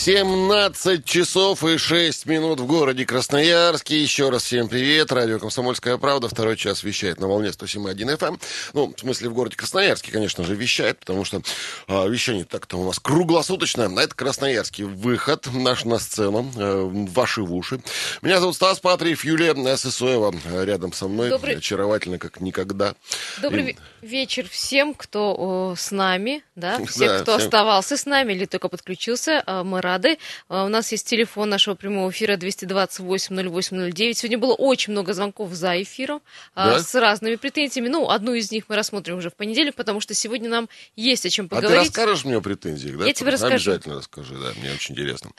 17 0.00 1.04
часов 1.04 1.64
и 1.64 1.76
6 1.76 2.26
минут 2.26 2.60
в 2.60 2.66
городе 2.66 3.04
Красноярске. 3.04 4.00
Еще 4.00 4.30
раз 4.30 4.44
всем 4.44 4.68
привет. 4.68 5.10
Радио 5.10 5.40
«Комсомольская 5.40 5.98
правда». 5.98 6.28
Второй 6.28 6.56
час 6.56 6.84
вещает 6.84 7.18
на 7.18 7.26
волне 7.26 7.48
107.1 7.48 8.16
FM. 8.16 8.28
Эм. 8.28 8.40
Ну, 8.74 8.94
в 8.96 9.00
смысле, 9.00 9.28
в 9.28 9.34
городе 9.34 9.56
Красноярске, 9.56 10.12
конечно 10.12 10.44
же, 10.44 10.54
вещает, 10.54 11.00
потому 11.00 11.24
что 11.24 11.42
а, 11.88 12.06
вещание 12.06 12.44
так-то 12.44 12.76
у 12.76 12.86
нас 12.86 13.00
круглосуточно. 13.00 13.86
А 13.86 14.00
это 14.00 14.14
Красноярский 14.14 14.84
выход 14.84 15.48
наш 15.52 15.84
на 15.84 15.98
сцену, 15.98 16.48
а, 16.56 16.88
ваши 16.88 17.42
в 17.42 17.52
уши. 17.52 17.80
Меня 18.22 18.38
зовут 18.38 18.54
Стас 18.54 18.78
Патриев, 18.78 19.24
Юлия 19.24 19.76
Сысоева 19.76 20.32
рядом 20.64 20.92
со 20.92 21.08
мной. 21.08 21.30
Добрый... 21.30 21.56
Очаровательно, 21.56 22.18
как 22.18 22.40
никогда. 22.40 22.94
Добрый 23.42 23.76
и... 23.97 23.97
вечер 24.02 24.48
всем, 24.48 24.94
кто 24.94 25.74
с 25.76 25.90
нами, 25.90 26.42
да, 26.56 26.84
всех, 26.86 27.08
да, 27.08 27.22
кто 27.22 27.36
всем... 27.36 27.46
оставался 27.46 27.96
с 27.96 28.06
нами 28.06 28.32
или 28.32 28.44
только 28.44 28.68
подключился. 28.68 29.42
А, 29.46 29.64
мы 29.64 29.80
рады. 29.80 30.18
А, 30.48 30.64
у 30.64 30.68
нас 30.68 30.92
есть 30.92 31.06
телефон 31.06 31.48
нашего 31.48 31.74
прямого 31.74 32.10
эфира 32.10 32.36
228-08-09. 32.36 34.14
Сегодня 34.14 34.38
было 34.38 34.54
очень 34.54 34.92
много 34.92 35.12
звонков 35.14 35.52
за 35.52 35.82
эфиром 35.82 36.22
а, 36.54 36.72
да? 36.72 36.80
с 36.80 36.94
разными 36.94 37.36
претензиями. 37.36 37.88
Ну, 37.88 38.08
одну 38.08 38.34
из 38.34 38.50
них 38.50 38.64
мы 38.68 38.76
рассмотрим 38.76 39.18
уже 39.18 39.30
в 39.30 39.34
понедельник, 39.34 39.74
потому 39.74 40.00
что 40.00 40.14
сегодня 40.14 40.48
нам 40.48 40.68
есть 40.96 41.26
о 41.26 41.30
чем 41.30 41.48
поговорить. 41.48 41.70
А 41.70 41.80
ты 41.80 41.86
расскажешь 41.86 42.24
мне 42.24 42.36
о 42.36 42.40
претензиях, 42.40 42.98
да? 42.98 43.06
Я 43.06 43.12
тебе 43.12 43.30
расскажу. 43.30 43.70
Обязательно 43.70 43.96
расскажи, 43.96 44.34
да, 44.34 44.52
мне 44.60 44.72
очень 44.72 44.94
интересно. 44.94 45.30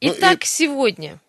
Ну, 0.00 0.12
Итак, 0.12 0.44
и... 0.44 0.46
сегодня 0.46 1.20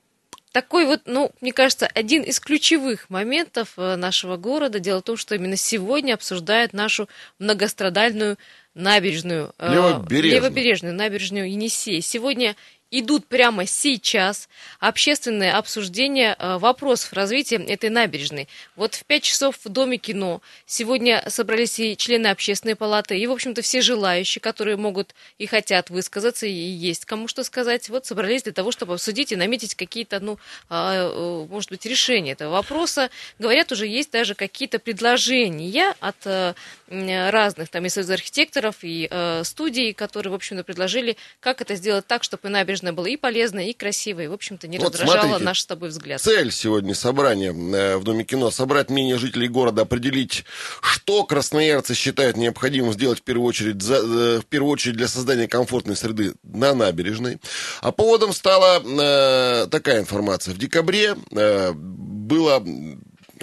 такой 0.52 0.86
вот, 0.86 1.02
ну, 1.06 1.32
мне 1.42 1.54
кажется, 1.54 1.88
один 1.88 2.24
из 2.24 2.40
ключевых 2.40 3.10
моментов 3.10 3.74
э, 3.78 3.96
нашего 3.96 4.38
города. 4.38 4.80
Дело 4.80 5.00
в 5.00 5.04
том, 5.04 5.18
что 5.18 5.36
именно 5.36 5.56
сегодня 5.56 6.14
обсуждают 6.14 6.74
нашу 6.74 7.08
многострадальную 7.38 8.38
набережную, 8.74 9.54
э, 9.58 9.74
левобережную, 9.74 10.36
левобережную 10.36 10.94
набережную 10.94 11.52
Енисей. 11.52 12.02
Сегодня 12.02 12.56
идут 12.92 13.28
прямо 13.28 13.66
сейчас 13.66 14.50
общественные 14.80 15.54
обсуждения 15.54 16.36
э, 16.38 16.58
вопросов 16.58 17.14
развития 17.14 17.58
этой 17.58 17.90
набережной. 17.90 18.48
Вот 18.76 18.96
в 18.96 19.06
5 19.06 19.24
часов 19.24 19.56
в 19.64 19.70
Доме 19.70 19.98
кино 19.98 20.42
сегодня 20.66 21.24
собрались 21.28 21.80
и 21.80 21.96
члены 21.96 22.28
общественной 22.28 22.76
палаты, 22.76 23.18
и, 23.18 23.28
в 23.28 23.32
общем-то, 23.32 23.62
все 23.62 23.82
желающие, 23.82 24.42
которые 24.42 24.78
могут 24.78 25.14
и 25.38 25.46
хотят 25.46 25.90
высказаться, 25.90 26.48
и 26.48 26.52
есть 26.52 27.06
кому 27.06 27.28
что 27.28 27.44
сказать, 27.44 27.90
вот 27.90 28.06
собрались 28.06 28.44
для 28.44 28.54
того, 28.54 28.72
чтобы 28.72 28.94
обсудить 28.94 29.32
и 29.32 29.36
наметить 29.36 29.76
какие-то, 29.76 30.20
ну, 30.20 30.40
а, 30.70 31.10
э, 31.12 31.48
может 31.50 31.70
быть, 31.70 31.86
решения 31.86 32.32
этого 32.32 32.52
вопроса. 32.52 33.10
Говорят, 33.38 33.72
уже 33.72 33.86
есть 33.86 34.12
даже 34.12 34.34
какие-то 34.34 34.80
предложения 34.80 35.94
от 36.00 36.18
э, 36.26 36.54
разных, 36.90 37.70
там, 37.70 37.86
и 37.86 37.90
союз 37.90 38.10
архитекторов, 38.10 38.78
и 38.82 39.10
студий, 39.44 39.94
которые, 39.94 40.32
в 40.32 40.36
общем-то, 40.36 40.64
предложили, 40.64 41.18
как 41.40 41.62
это 41.62 41.76
сделать 41.76 42.08
так, 42.08 42.24
чтобы 42.24 42.50
набережная 42.50 42.80
набережная 42.80 42.94
была 42.94 43.10
и 43.10 43.18
полезная, 43.18 43.66
и 43.66 43.74
красивая, 43.74 44.26
и, 44.26 44.28
в 44.28 44.34
общем-то, 44.34 44.68
не 44.68 44.78
вот 44.78 44.94
раздражала 44.94 45.22
смотрите, 45.22 45.46
наш 45.46 45.60
с 45.62 45.66
тобой 45.66 45.90
взгляд. 45.90 46.22
Цель 46.22 46.52
сегодня 46.52 46.96
собрания 46.96 47.52
э, 47.52 47.98
в 47.98 48.04
Доме 48.04 48.24
кино– 48.24 48.52
собрать 48.52 48.90
мнение 48.90 49.18
жителей 49.18 49.48
города, 49.48 49.84
определить, 49.84 50.46
что 50.82 51.24
красноярцы 51.24 51.94
считают 51.94 52.38
необходимым 52.38 52.94
сделать 52.94 53.20
в 53.20 53.24
первую 53.24 53.48
очередь, 53.48 53.82
за, 53.82 53.96
э, 53.96 54.40
в 54.40 54.46
первую 54.46 54.72
очередь 54.72 54.98
для 54.98 55.08
создания 55.08 55.48
комфортной 55.48 55.96
среды 55.96 56.34
на 56.44 56.74
набережной. 56.74 57.40
А 57.82 57.92
поводом 57.92 58.34
стала 58.34 58.82
э, 58.84 59.68
такая 59.68 60.00
информация. 60.00 60.54
В 60.54 60.58
декабре 60.58 61.16
э, 61.32 61.74
было 61.74 62.64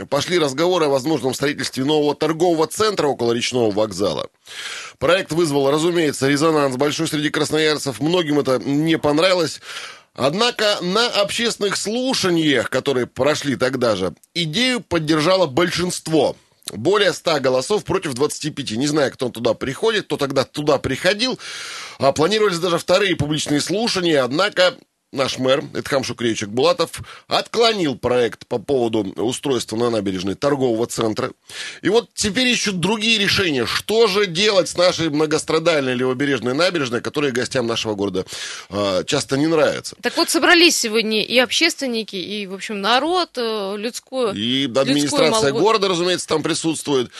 пошли 0.04 0.38
разговоры 0.38 0.86
о 0.86 0.90
возможном 0.90 1.32
строительстве 1.34 1.84
нового 1.84 2.14
торгового 2.14 2.66
центра 2.66 3.06
около 3.06 3.32
речного 3.32 3.70
вокзала. 3.70 4.28
Проект 4.98 5.32
вызвал, 5.32 5.70
разумеется, 5.70 6.28
резонанс 6.28 6.76
большой 6.76 7.08
среди 7.08 7.30
красноярцев. 7.30 8.00
Многим 8.00 8.38
это 8.40 8.58
не 8.58 8.98
понравилось. 8.98 9.60
Однако 10.14 10.78
на 10.80 11.08
общественных 11.08 11.76
слушаниях, 11.76 12.70
которые 12.70 13.06
прошли 13.06 13.56
тогда 13.56 13.96
же, 13.96 14.14
идею 14.34 14.80
поддержало 14.80 15.46
большинство. 15.46 16.36
Более 16.72 17.12
100 17.12 17.40
голосов 17.40 17.84
против 17.84 18.14
25. 18.14 18.72
Не 18.72 18.86
знаю, 18.86 19.12
кто 19.12 19.28
туда 19.28 19.54
приходит, 19.54 20.06
кто 20.06 20.16
тогда 20.16 20.44
туда 20.44 20.78
приходил. 20.78 21.38
А 21.98 22.12
планировались 22.12 22.58
даже 22.58 22.78
вторые 22.78 23.14
публичные 23.14 23.60
слушания, 23.60 24.24
однако 24.24 24.74
наш 25.12 25.38
мэр 25.38 25.64
Эдхам 25.74 26.04
Шукреевич 26.04 26.44
Булатов 26.44 27.00
отклонил 27.28 27.96
проект 27.96 28.46
по 28.46 28.58
поводу 28.58 29.12
устройства 29.16 29.76
на 29.76 29.90
набережной 29.90 30.34
торгового 30.34 30.86
центра. 30.86 31.32
И 31.82 31.88
вот 31.88 32.10
теперь 32.14 32.48
ищут 32.48 32.80
другие 32.80 33.18
решения. 33.18 33.66
Что 33.66 34.06
же 34.06 34.26
делать 34.26 34.68
с 34.68 34.76
нашей 34.76 35.10
многострадальной 35.10 35.94
левобережной 35.94 36.54
набережной, 36.54 37.00
которая 37.00 37.32
гостям 37.32 37.66
нашего 37.66 37.94
города 37.94 38.26
э, 38.68 39.04
часто 39.06 39.36
не 39.36 39.46
нравится? 39.46 39.96
Так 40.02 40.16
вот, 40.16 40.28
собрались 40.28 40.76
сегодня 40.76 41.24
и 41.24 41.38
общественники, 41.38 42.16
и, 42.16 42.46
в 42.46 42.54
общем, 42.54 42.80
народ, 42.80 43.30
э, 43.36 43.76
людскую... 43.76 44.34
И 44.34 44.64
администрация 44.66 45.52
города, 45.52 45.88
разумеется, 45.88 46.26
там 46.26 46.42
присутствует. 46.42 47.10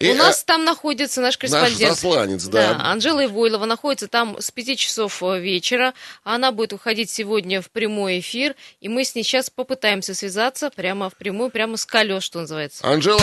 И, 0.00 0.10
У 0.10 0.14
нас 0.14 0.42
там 0.42 0.64
находится 0.64 1.20
наш 1.20 1.38
корреспондент. 1.38 1.80
Наш 1.80 1.90
засланец, 1.90 2.44
да. 2.46 2.74
да. 2.74 2.84
Анжела 2.90 3.24
Ивойлова 3.24 3.64
находится 3.64 4.08
там 4.08 4.36
с 4.40 4.50
5 4.50 4.78
часов 4.78 5.22
э, 5.22 5.38
вечера. 5.38 5.94
Она 6.24 6.50
будет 6.50 6.72
уходить 6.72 7.10
сегодня 7.10 7.62
в 7.62 7.70
прямой 7.70 8.18
эфир, 8.18 8.56
и 8.80 8.88
мы 8.88 9.04
с 9.04 9.14
ней 9.14 9.22
сейчас 9.22 9.50
попытаемся 9.50 10.14
связаться 10.14 10.70
прямо 10.70 11.10
в 11.10 11.14
прямую, 11.14 11.50
прямо 11.50 11.76
с 11.76 11.86
колес, 11.86 12.24
что 12.24 12.40
называется. 12.40 12.84
Анжела... 12.84 13.20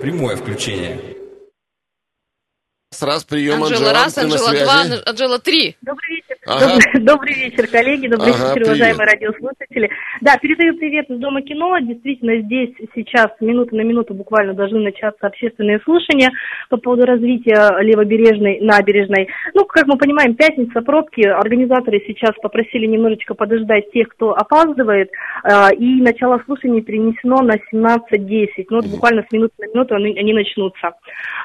Прямое 0.00 0.36
включение. 0.36 1.19
Раз, 3.00 3.22
прием, 3.22 3.62
Анжела. 3.62 3.90
Анжела 3.90 3.92
раз, 3.92 4.18
Анжела 4.18 4.50
два, 4.50 4.82
Анжела 5.06 5.38
три. 5.38 5.76
Добрый 5.80 6.16
вечер. 6.16 6.36
Ага. 6.44 6.66
Добрый, 6.66 7.04
добрый 7.04 7.34
вечер, 7.34 7.66
коллеги, 7.68 8.08
добрый 8.08 8.32
ага, 8.32 8.48
вечер, 8.48 8.62
уважаемые 8.66 9.06
радиослушатели. 9.06 9.90
Да, 10.20 10.36
передаю 10.38 10.76
привет 10.76 11.08
из 11.08 11.20
Дома 11.20 11.40
кино. 11.42 11.78
Действительно, 11.78 12.42
здесь 12.42 12.70
сейчас 12.96 13.30
минута 13.38 13.76
на 13.76 13.82
минуту 13.82 14.12
буквально 14.14 14.54
должны 14.54 14.80
начаться 14.80 15.28
общественные 15.28 15.78
слушания 15.84 16.30
по 16.68 16.78
поводу 16.78 17.06
развития 17.06 17.80
левобережной 17.80 18.58
набережной. 18.60 19.28
Ну, 19.54 19.64
как 19.66 19.86
мы 19.86 19.96
понимаем, 19.96 20.34
пятница, 20.34 20.82
пробки. 20.82 21.22
Организаторы 21.22 22.02
сейчас 22.08 22.32
попросили 22.42 22.86
немножечко 22.86 23.34
подождать 23.34 23.92
тех, 23.92 24.08
кто 24.08 24.32
опаздывает. 24.32 25.10
А, 25.44 25.72
и 25.72 26.02
начало 26.02 26.42
слушаний 26.44 26.82
перенесено 26.82 27.36
на 27.36 27.54
17.10. 27.72 28.48
Ну, 28.68 28.80
вот 28.80 28.86
буквально 28.86 29.22
с 29.22 29.32
минуты 29.32 29.54
на 29.58 29.66
минуту 29.66 29.94
они, 29.94 30.18
они 30.18 30.32
начнутся. 30.32 30.90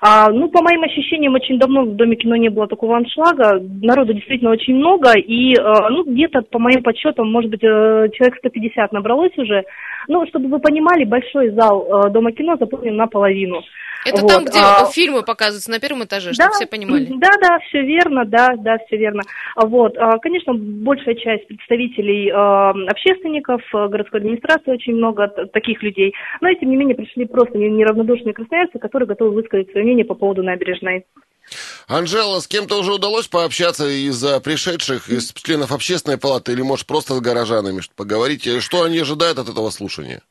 А, 0.01 0.31
ну, 0.31 0.49
по 0.49 0.63
моим 0.63 0.81
ощущениям, 0.81 1.34
очень 1.35 1.59
давно 1.59 1.83
в 1.83 1.95
Доме 1.95 2.15
кино 2.15 2.35
не 2.35 2.49
было 2.49 2.67
такого 2.67 2.97
аншлага. 2.97 3.61
Народу 3.81 4.13
действительно 4.13 4.51
очень 4.51 4.75
много, 4.75 5.11
и, 5.17 5.53
э, 5.53 5.89
ну, 5.89 6.03
где-то, 6.03 6.41
по 6.41 6.59
моим 6.59 6.81
подсчетам, 6.81 7.31
может 7.31 7.51
быть, 7.51 7.63
э, 7.63 8.09
человек 8.13 8.37
150 8.37 8.91
набралось 8.91 9.37
уже. 9.37 9.63
Ну, 10.07 10.25
чтобы 10.27 10.47
вы 10.49 10.59
понимали, 10.59 11.03
большой 11.03 11.49
зал 11.49 11.85
э, 11.85 12.09
Дома 12.09 12.31
кино 12.31 12.55
заполнен 12.59 12.95
наполовину. 12.95 13.61
Это 14.05 14.21
вот. 14.21 14.27
там, 14.27 14.45
где 14.45 14.59
а, 14.59 14.85
фильмы 14.85 15.23
показываются 15.23 15.71
на 15.71 15.79
первом 15.79 16.03
этаже, 16.03 16.33
чтобы 16.33 16.49
да, 16.49 16.53
все 16.53 16.67
понимали. 16.67 17.05
Да, 17.05 17.31
да, 17.41 17.57
все 17.67 17.81
верно, 17.81 18.23
да, 18.23 18.49
да, 18.55 18.77
все 18.85 18.97
верно. 18.97 19.23
Вот, 19.55 19.97
а, 19.97 20.19
конечно, 20.19 20.53
большая 20.53 21.15
часть 21.15 21.47
представителей 21.47 22.29
общественников, 22.29 23.61
городской 23.71 24.19
администрации, 24.19 24.71
очень 24.71 24.93
много 24.93 25.27
таких 25.51 25.81
людей, 25.81 26.13
но, 26.39 26.53
тем 26.53 26.69
не 26.69 26.75
менее, 26.75 26.95
пришли 26.95 27.25
просто 27.25 27.57
неравнодушные 27.57 28.33
красноярцы, 28.33 28.77
которые 28.77 29.07
готовы 29.07 29.31
высказать 29.31 29.71
свое 29.71 29.83
мнение 29.83 30.05
по 30.05 30.13
поводу 30.13 30.43
набережной. 30.43 31.05
Анжела, 31.87 32.39
с 32.39 32.47
кем-то 32.47 32.79
уже 32.79 32.93
удалось 32.93 33.27
пообщаться 33.27 33.87
из 33.87 34.23
пришедших, 34.41 35.09
из 35.09 35.33
членов 35.33 35.71
общественной 35.71 36.17
палаты, 36.17 36.51
или, 36.51 36.61
может, 36.61 36.85
просто 36.85 37.15
с 37.15 37.21
горожанами 37.21 37.81
поговорить? 37.95 38.47
Что 38.61 38.83
они 38.83 38.99
ожидают 38.99 39.39
от 39.39 39.49
этого 39.49 39.69
слушания? 39.71 40.21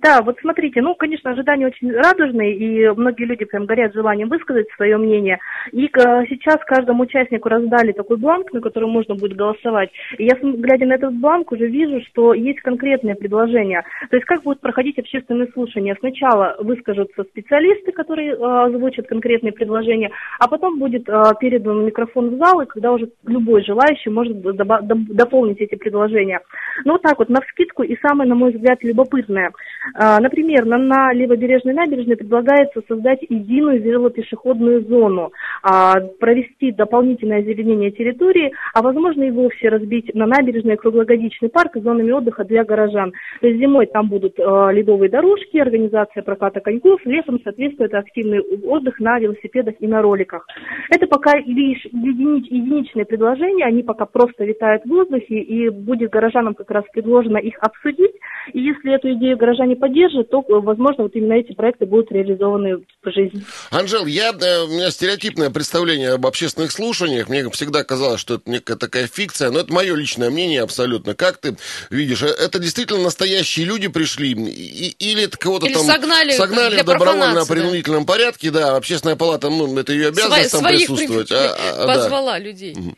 Да, 0.00 0.22
вот 0.22 0.38
смотрите, 0.40 0.80
ну, 0.80 0.94
конечно, 0.94 1.32
ожидания 1.32 1.66
очень 1.66 1.90
радужные, 1.90 2.54
и 2.54 2.88
многие 2.90 3.24
люди 3.24 3.44
прям 3.44 3.66
горят 3.66 3.92
желанием 3.94 4.28
высказать 4.28 4.68
свое 4.76 4.96
мнение. 4.96 5.40
И 5.72 5.86
э, 5.86 5.88
сейчас 6.28 6.58
каждому 6.66 7.02
участнику 7.02 7.48
раздали 7.48 7.90
такой 7.90 8.16
бланк, 8.16 8.52
на 8.52 8.60
котором 8.60 8.90
можно 8.90 9.16
будет 9.16 9.36
голосовать. 9.36 9.90
И 10.16 10.24
я, 10.24 10.36
глядя 10.40 10.86
на 10.86 10.92
этот 10.92 11.14
бланк, 11.14 11.50
уже 11.50 11.66
вижу, 11.66 12.00
что 12.10 12.32
есть 12.32 12.60
конкретные 12.60 13.16
предложения. 13.16 13.84
То 14.08 14.16
есть 14.16 14.26
как 14.26 14.44
будут 14.44 14.60
проходить 14.60 15.00
общественные 15.00 15.48
слушания? 15.48 15.96
Сначала 15.98 16.54
выскажутся 16.60 17.24
специалисты, 17.24 17.90
которые 17.90 18.34
э, 18.34 18.36
озвучат 18.36 19.08
конкретные 19.08 19.52
предложения, 19.52 20.12
а 20.38 20.46
потом 20.46 20.78
будет 20.78 21.08
э, 21.08 21.22
передан 21.40 21.84
микрофон 21.84 22.36
в 22.36 22.38
зал, 22.38 22.60
и 22.60 22.66
когда 22.66 22.92
уже 22.92 23.10
любой 23.26 23.64
желающий 23.64 24.10
может 24.10 24.40
дополнить 24.40 25.60
эти 25.60 25.74
предложения. 25.74 26.40
Но 26.84 26.92
вот 26.92 27.02
так 27.02 27.18
вот, 27.18 27.28
на 27.30 27.40
вскидку 27.40 27.82
и 27.82 27.98
самое, 28.00 28.28
на 28.28 28.36
мой 28.36 28.52
взгляд, 28.52 28.78
любопытное. 28.84 29.50
А, 29.94 30.20
например, 30.20 30.64
на, 30.64 30.78
на 30.78 31.12
левобережной 31.12 31.74
набережной 31.74 32.16
предлагается 32.16 32.82
создать 32.88 33.20
единую 33.28 33.80
велопешеходную 33.82 34.82
зону, 34.82 35.32
а, 35.62 36.00
провести 36.20 36.72
дополнительное 36.72 37.38
озеленение 37.38 37.90
территории, 37.90 38.52
а 38.74 38.82
возможно 38.82 39.24
и 39.24 39.30
вовсе 39.30 39.68
разбить 39.68 40.14
на 40.14 40.26
набережной 40.26 40.76
круглогодичный 40.76 41.48
парк 41.48 41.76
с 41.76 41.82
зонами 41.82 42.10
отдыха 42.10 42.44
для 42.44 42.64
горожан. 42.64 43.12
То 43.40 43.46
есть 43.46 43.60
зимой 43.60 43.86
там 43.86 44.08
будут 44.08 44.38
а, 44.38 44.70
ледовые 44.70 45.10
дорожки, 45.10 45.58
организация 45.58 46.22
проката 46.22 46.60
коньков, 46.60 47.00
летом, 47.04 47.40
соответственно, 47.42 47.86
это 47.86 47.98
активный 47.98 48.40
отдых 48.40 49.00
на 49.00 49.18
велосипедах 49.18 49.74
и 49.80 49.86
на 49.86 50.02
роликах. 50.02 50.46
Это 50.90 51.06
пока 51.06 51.38
лишь 51.38 51.84
единич, 51.86 52.50
единичные 52.50 53.04
предложения, 53.04 53.64
они 53.64 53.82
пока 53.82 54.06
просто 54.06 54.44
витают 54.44 54.84
в 54.84 54.88
воздухе, 54.88 55.38
и 55.40 55.68
будет 55.68 56.10
горожанам 56.10 56.54
как 56.54 56.70
раз 56.70 56.84
предложено 56.92 57.38
их 57.38 57.56
обсудить. 57.60 58.12
И 58.52 58.60
если 58.60 58.94
эту 58.94 59.12
идею 59.12 59.36
горожане 59.36 59.76
поддержат, 59.78 60.30
то, 60.30 60.42
возможно, 60.46 61.04
вот 61.04 61.14
именно 61.14 61.34
эти 61.34 61.52
проекты 61.52 61.86
будут 61.86 62.10
реализованы 62.12 62.76
в 62.76 63.10
жизни. 63.10 63.42
Анжел, 63.70 64.06
я, 64.06 64.32
э, 64.32 64.64
у 64.64 64.68
меня 64.68 64.90
стереотипное 64.90 65.50
представление 65.50 66.12
об 66.12 66.26
общественных 66.26 66.72
слушаниях. 66.72 67.28
Мне 67.28 67.48
всегда 67.50 67.84
казалось, 67.84 68.20
что 68.20 68.34
это 68.34 68.50
некая 68.50 68.76
такая 68.76 69.06
фикция, 69.06 69.50
но 69.50 69.60
это 69.60 69.72
мое 69.72 69.94
личное 69.94 70.30
мнение 70.30 70.62
абсолютно. 70.62 71.14
Как 71.14 71.38
ты 71.38 71.56
видишь, 71.90 72.22
э, 72.22 72.26
это 72.26 72.58
действительно 72.58 73.02
настоящие 73.02 73.66
люди 73.66 73.88
пришли, 73.88 74.32
или 74.32 75.24
это 75.24 75.36
кого-то 75.38 75.66
там 75.72 75.84
согнали, 75.84 76.32
согнали 76.32 76.82
в 76.82 76.84
добровольно-принудительном 76.84 78.04
да. 78.04 78.12
порядке, 78.12 78.50
да, 78.50 78.76
общественная 78.76 79.16
палата, 79.16 79.48
ну, 79.50 79.78
это 79.78 79.92
ее 79.92 80.08
обязанность 80.08 80.54
Сво- 80.54 80.62
там 80.62 80.72
присутствовать. 80.72 81.32
А, 81.32 81.56
а, 81.56 81.86
позвала 81.86 82.32
да. 82.32 82.38
людей. 82.38 82.72
Угу. 82.72 82.96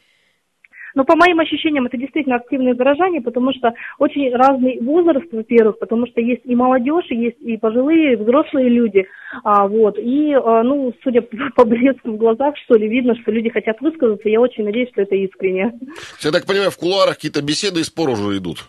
Но 0.95 1.05
по 1.05 1.17
моим 1.17 1.41
ощущениям 1.41 1.87
это 1.87 1.97
действительно 1.97 2.37
активные 2.37 2.75
горожане, 2.75 3.21
потому 3.21 3.53
что 3.53 3.73
очень 3.99 4.35
разный 4.35 4.79
возраст, 4.81 5.27
во-первых, 5.33 5.79
потому 5.79 6.07
что 6.07 6.21
есть 6.21 6.43
и 6.45 6.55
молодежь, 6.55 7.07
есть 7.11 7.41
и 7.41 7.57
пожилые, 7.57 8.15
и 8.15 8.17
взрослые 8.17 8.69
люди, 8.69 9.07
а, 9.45 9.67
вот, 9.67 9.99
и, 9.99 10.33
а, 10.33 10.63
ну, 10.63 10.93
судя 11.03 11.23
по 11.55 11.65
блеску 11.65 12.13
в 12.13 12.17
глазах, 12.17 12.57
что 12.65 12.75
ли, 12.75 12.89
видно, 12.89 13.15
что 13.17 13.31
люди 13.31 13.51
хотят 13.51 13.81
высказаться, 13.81 14.29
я 14.29 14.41
очень 14.41 14.65
надеюсь, 14.65 14.91
что 14.91 15.03
это 15.03 15.15
искренне. 15.15 15.73
Я 16.21 16.31
так 16.31 16.47
понимаю, 16.47 16.71
в 16.71 16.79
кулуарах 16.79 17.17
какие-то 17.17 17.43
беседы 17.43 17.81
и 17.81 17.85
споры 17.85 18.13
уже 18.13 18.37
идут. 18.39 18.69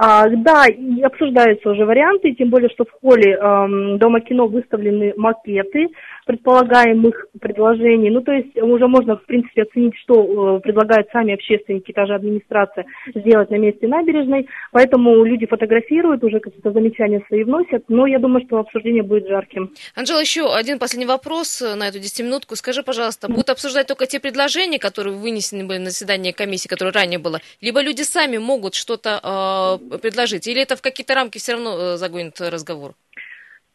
А, 0.00 0.28
да, 0.28 0.66
и 0.68 1.02
обсуждаются 1.02 1.70
уже 1.70 1.84
варианты, 1.84 2.32
тем 2.32 2.50
более, 2.50 2.70
что 2.70 2.84
в 2.84 2.92
холле 3.00 3.32
э, 3.32 3.98
Дома 3.98 4.20
кино 4.20 4.46
выставлены 4.46 5.12
макеты 5.16 5.88
предполагаемых 6.28 7.26
предложений. 7.40 8.10
Ну, 8.10 8.20
то 8.20 8.32
есть 8.32 8.54
уже 8.58 8.86
можно, 8.86 9.16
в 9.16 9.24
принципе, 9.24 9.62
оценить, 9.62 9.94
что 9.96 10.58
э, 10.58 10.60
предлагают 10.60 11.08
сами 11.10 11.32
общественники, 11.32 11.90
та 11.92 12.04
же 12.04 12.14
администрация, 12.14 12.84
сделать 13.14 13.48
на 13.50 13.56
месте 13.56 13.88
набережной. 13.88 14.46
Поэтому 14.70 15.24
люди 15.24 15.46
фотографируют, 15.46 16.22
уже 16.22 16.40
какие-то 16.40 16.70
замечания 16.72 17.24
свои 17.28 17.44
вносят. 17.44 17.84
Но 17.88 18.06
я 18.06 18.18
думаю, 18.18 18.44
что 18.46 18.58
обсуждение 18.58 19.02
будет 19.02 19.26
жарким. 19.26 19.72
Анжела, 19.94 20.20
еще 20.20 20.54
один 20.54 20.78
последний 20.78 21.06
вопрос 21.06 21.62
на 21.62 21.88
эту 21.88 21.98
10-минутку. 21.98 22.56
Скажи, 22.56 22.82
пожалуйста, 22.82 23.28
будут 23.28 23.48
обсуждать 23.48 23.86
только 23.86 24.04
те 24.04 24.20
предложения, 24.20 24.78
которые 24.78 25.16
вынесены 25.16 25.64
были 25.64 25.78
на 25.78 25.86
заседание 25.86 26.34
комиссии, 26.34 26.68
которое 26.68 26.92
ранее 26.92 27.18
было, 27.18 27.40
либо 27.62 27.80
люди 27.80 28.02
сами 28.02 28.36
могут 28.36 28.74
что-то 28.74 29.80
э, 29.90 29.98
предложить? 29.98 30.46
Или 30.46 30.60
это 30.60 30.76
в 30.76 30.82
какие-то 30.82 31.14
рамки 31.14 31.38
все 31.38 31.52
равно 31.52 31.78
э, 31.78 31.96
загонит 31.96 32.38
разговор? 32.38 32.92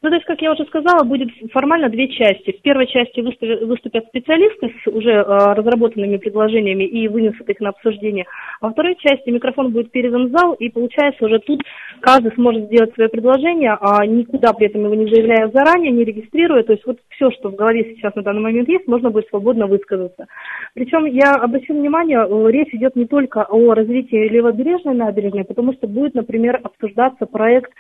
Ну, 0.04 0.10
то 0.10 0.16
есть, 0.16 0.26
как 0.26 0.42
я 0.42 0.52
уже 0.52 0.66
сказала, 0.66 1.06
будет 1.06 1.30
формально 1.54 1.88
две 1.88 2.10
части. 2.10 2.52
В 2.52 2.62
первой 2.62 2.88
части 2.88 3.22
выступят 3.22 4.06
специалисты 4.08 4.76
с 4.84 4.88
уже 4.88 5.12
э, 5.12 5.24
разработанными 5.24 6.18
предложениями 6.18 6.84
и 6.84 7.08
вынесут 7.08 7.48
их 7.48 7.62
на 7.62 7.70
обсуждение. 7.70 8.26
А 8.60 8.68
во 8.68 8.74
второй 8.74 8.98
части 8.98 9.30
микрофон 9.30 9.72
будет 9.72 9.92
передан 9.92 10.28
в 10.28 10.32
зал, 10.32 10.56
и 10.56 10.68
получается 10.68 11.26
уже 11.26 11.40
тут 11.40 11.62
каждый 12.02 12.34
сможет 12.34 12.66
сделать 12.66 12.94
свое 12.96 13.08
предложение, 13.08 13.78
а 13.80 14.06
никуда 14.06 14.52
при 14.52 14.68
этом 14.68 14.84
его 14.84 14.94
не 14.94 15.06
заявляя 15.06 15.50
заранее, 15.52 15.92
не 15.92 16.04
регистрируя. 16.04 16.64
То 16.64 16.74
есть 16.74 16.86
вот 16.86 16.98
все, 17.08 17.32
что 17.32 17.50
в 17.50 17.56
голове 17.56 17.96
сейчас 17.96 18.14
на 18.16 18.24
данный 18.24 18.42
момент 18.42 18.68
есть, 18.68 18.86
можно 18.88 19.10
будет 19.10 19.30
свободно 19.30 19.68
высказаться. 19.68 20.28
Причем 20.74 21.06
я 21.06 21.32
обращу 21.36 21.74
внимание, 21.74 22.28
э, 22.28 22.52
речь 22.52 22.74
идет 22.74 22.98
не 22.98 23.06
только 23.06 23.44
о 23.44 23.74
развитии 23.74 24.28
левобережной 24.28 24.96
набережной, 24.96 25.46
потому 25.46 25.72
что 25.72 25.88
будет, 25.88 26.14
например, 26.14 26.60
обсуждаться 26.62 27.26
проект 27.26 27.72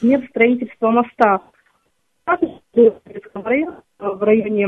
нет 0.00 0.24
строительства 0.30 0.90
моста 0.90 1.40
в 3.98 4.22
районе 4.22 4.66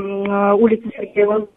улицы 0.55 0.91
Сергея 0.97 1.49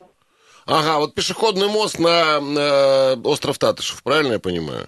Ага, 0.66 1.00
вот 1.00 1.16
пешеходный 1.16 1.68
мост 1.68 2.00
на, 2.00 2.40
на 2.40 3.14
остров 3.24 3.58
Татышев, 3.58 4.04
правильно 4.04 4.34
я 4.34 4.40
понимаю? 4.40 4.88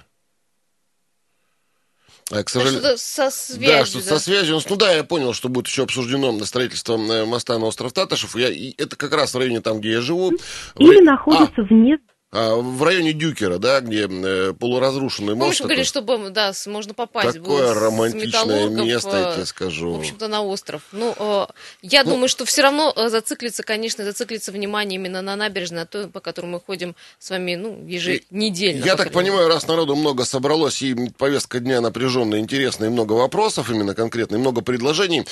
А, 2.32 2.44
к 2.44 2.50
сожалению... 2.50 2.82
Что-то 2.82 2.98
со 2.98 3.30
связью. 3.30 3.68
Да, 3.68 3.86
что-то 3.86 4.10
да? 4.10 4.18
со 4.18 4.24
связью. 4.24 4.60
Ну 4.70 4.76
да, 4.76 4.94
я 4.94 5.04
понял, 5.04 5.34
что 5.34 5.50
будет 5.50 5.68
еще 5.68 5.84
обсуждено 5.84 6.32
на 6.32 6.46
строительство 6.46 6.96
э, 6.96 7.26
моста 7.26 7.60
на 7.60 7.66
остров 7.66 7.92
Татышев. 7.92 8.36
Я, 8.36 8.50
и 8.50 8.74
это 8.78 8.96
как 8.96 9.14
раз 9.14 9.34
в 9.34 9.38
районе 9.38 9.62
там, 9.62 9.80
где 9.80 9.92
я 9.94 10.02
живу. 10.02 10.32
Или 10.78 11.02
в... 11.02 11.04
находится 11.04 11.62
а, 11.62 11.64
вне 11.64 11.98
в 12.34 12.82
районе 12.84 13.14
Дюкера, 13.14 13.60
да, 13.60 13.80
где 13.80 14.08
э, 14.10 14.54
полуразрушенный 14.54 15.36
мост. 15.36 15.42
Помнишь, 15.42 15.62
говорили, 15.62 15.84
чтобы, 15.84 16.30
да, 16.32 16.52
можно 16.66 16.96
попасть. 16.96 17.38
Такое 17.38 17.74
романтичное 17.76 18.70
место, 18.70 19.18
я 19.18 19.34
тебе 19.36 19.46
скажу. 19.46 19.94
В 19.94 20.00
общем-то, 20.00 20.28
на 20.28 20.42
остров. 20.42 20.82
Ну, 20.92 21.14
э, 21.16 21.46
я 21.84 22.04
ну, 22.04 22.12
думаю, 22.12 22.30
что 22.30 22.46
все 22.46 22.64
равно 22.64 22.92
э, 22.96 23.10
зациклится, 23.10 23.62
конечно, 23.62 24.04
зациклится 24.04 24.52
внимание 24.52 24.96
именно 24.96 25.22
на 25.22 25.36
набережной, 25.36 25.82
на 25.82 25.86
той, 25.86 26.08
по 26.08 26.22
которой 26.22 26.48
мы 26.48 26.60
ходим 26.60 26.96
с 27.20 27.30
вами, 27.30 27.54
ну, 27.54 27.86
еженедельно. 27.86 28.84
Я 28.84 28.96
так 28.96 29.12
понимаю, 29.12 29.48
раз 29.48 29.68
народу 29.68 29.96
много 29.96 30.26
собралось, 30.26 30.82
и 30.82 30.96
повестка 31.18 31.60
дня 31.60 31.82
напряженная, 31.82 32.40
интересная, 32.40 32.90
и 32.90 32.92
много 32.92 33.14
вопросов 33.14 33.70
именно 33.70 33.94
конкретно, 33.94 34.38
и 34.38 34.40
много 34.40 34.62
предложений, 34.62 35.28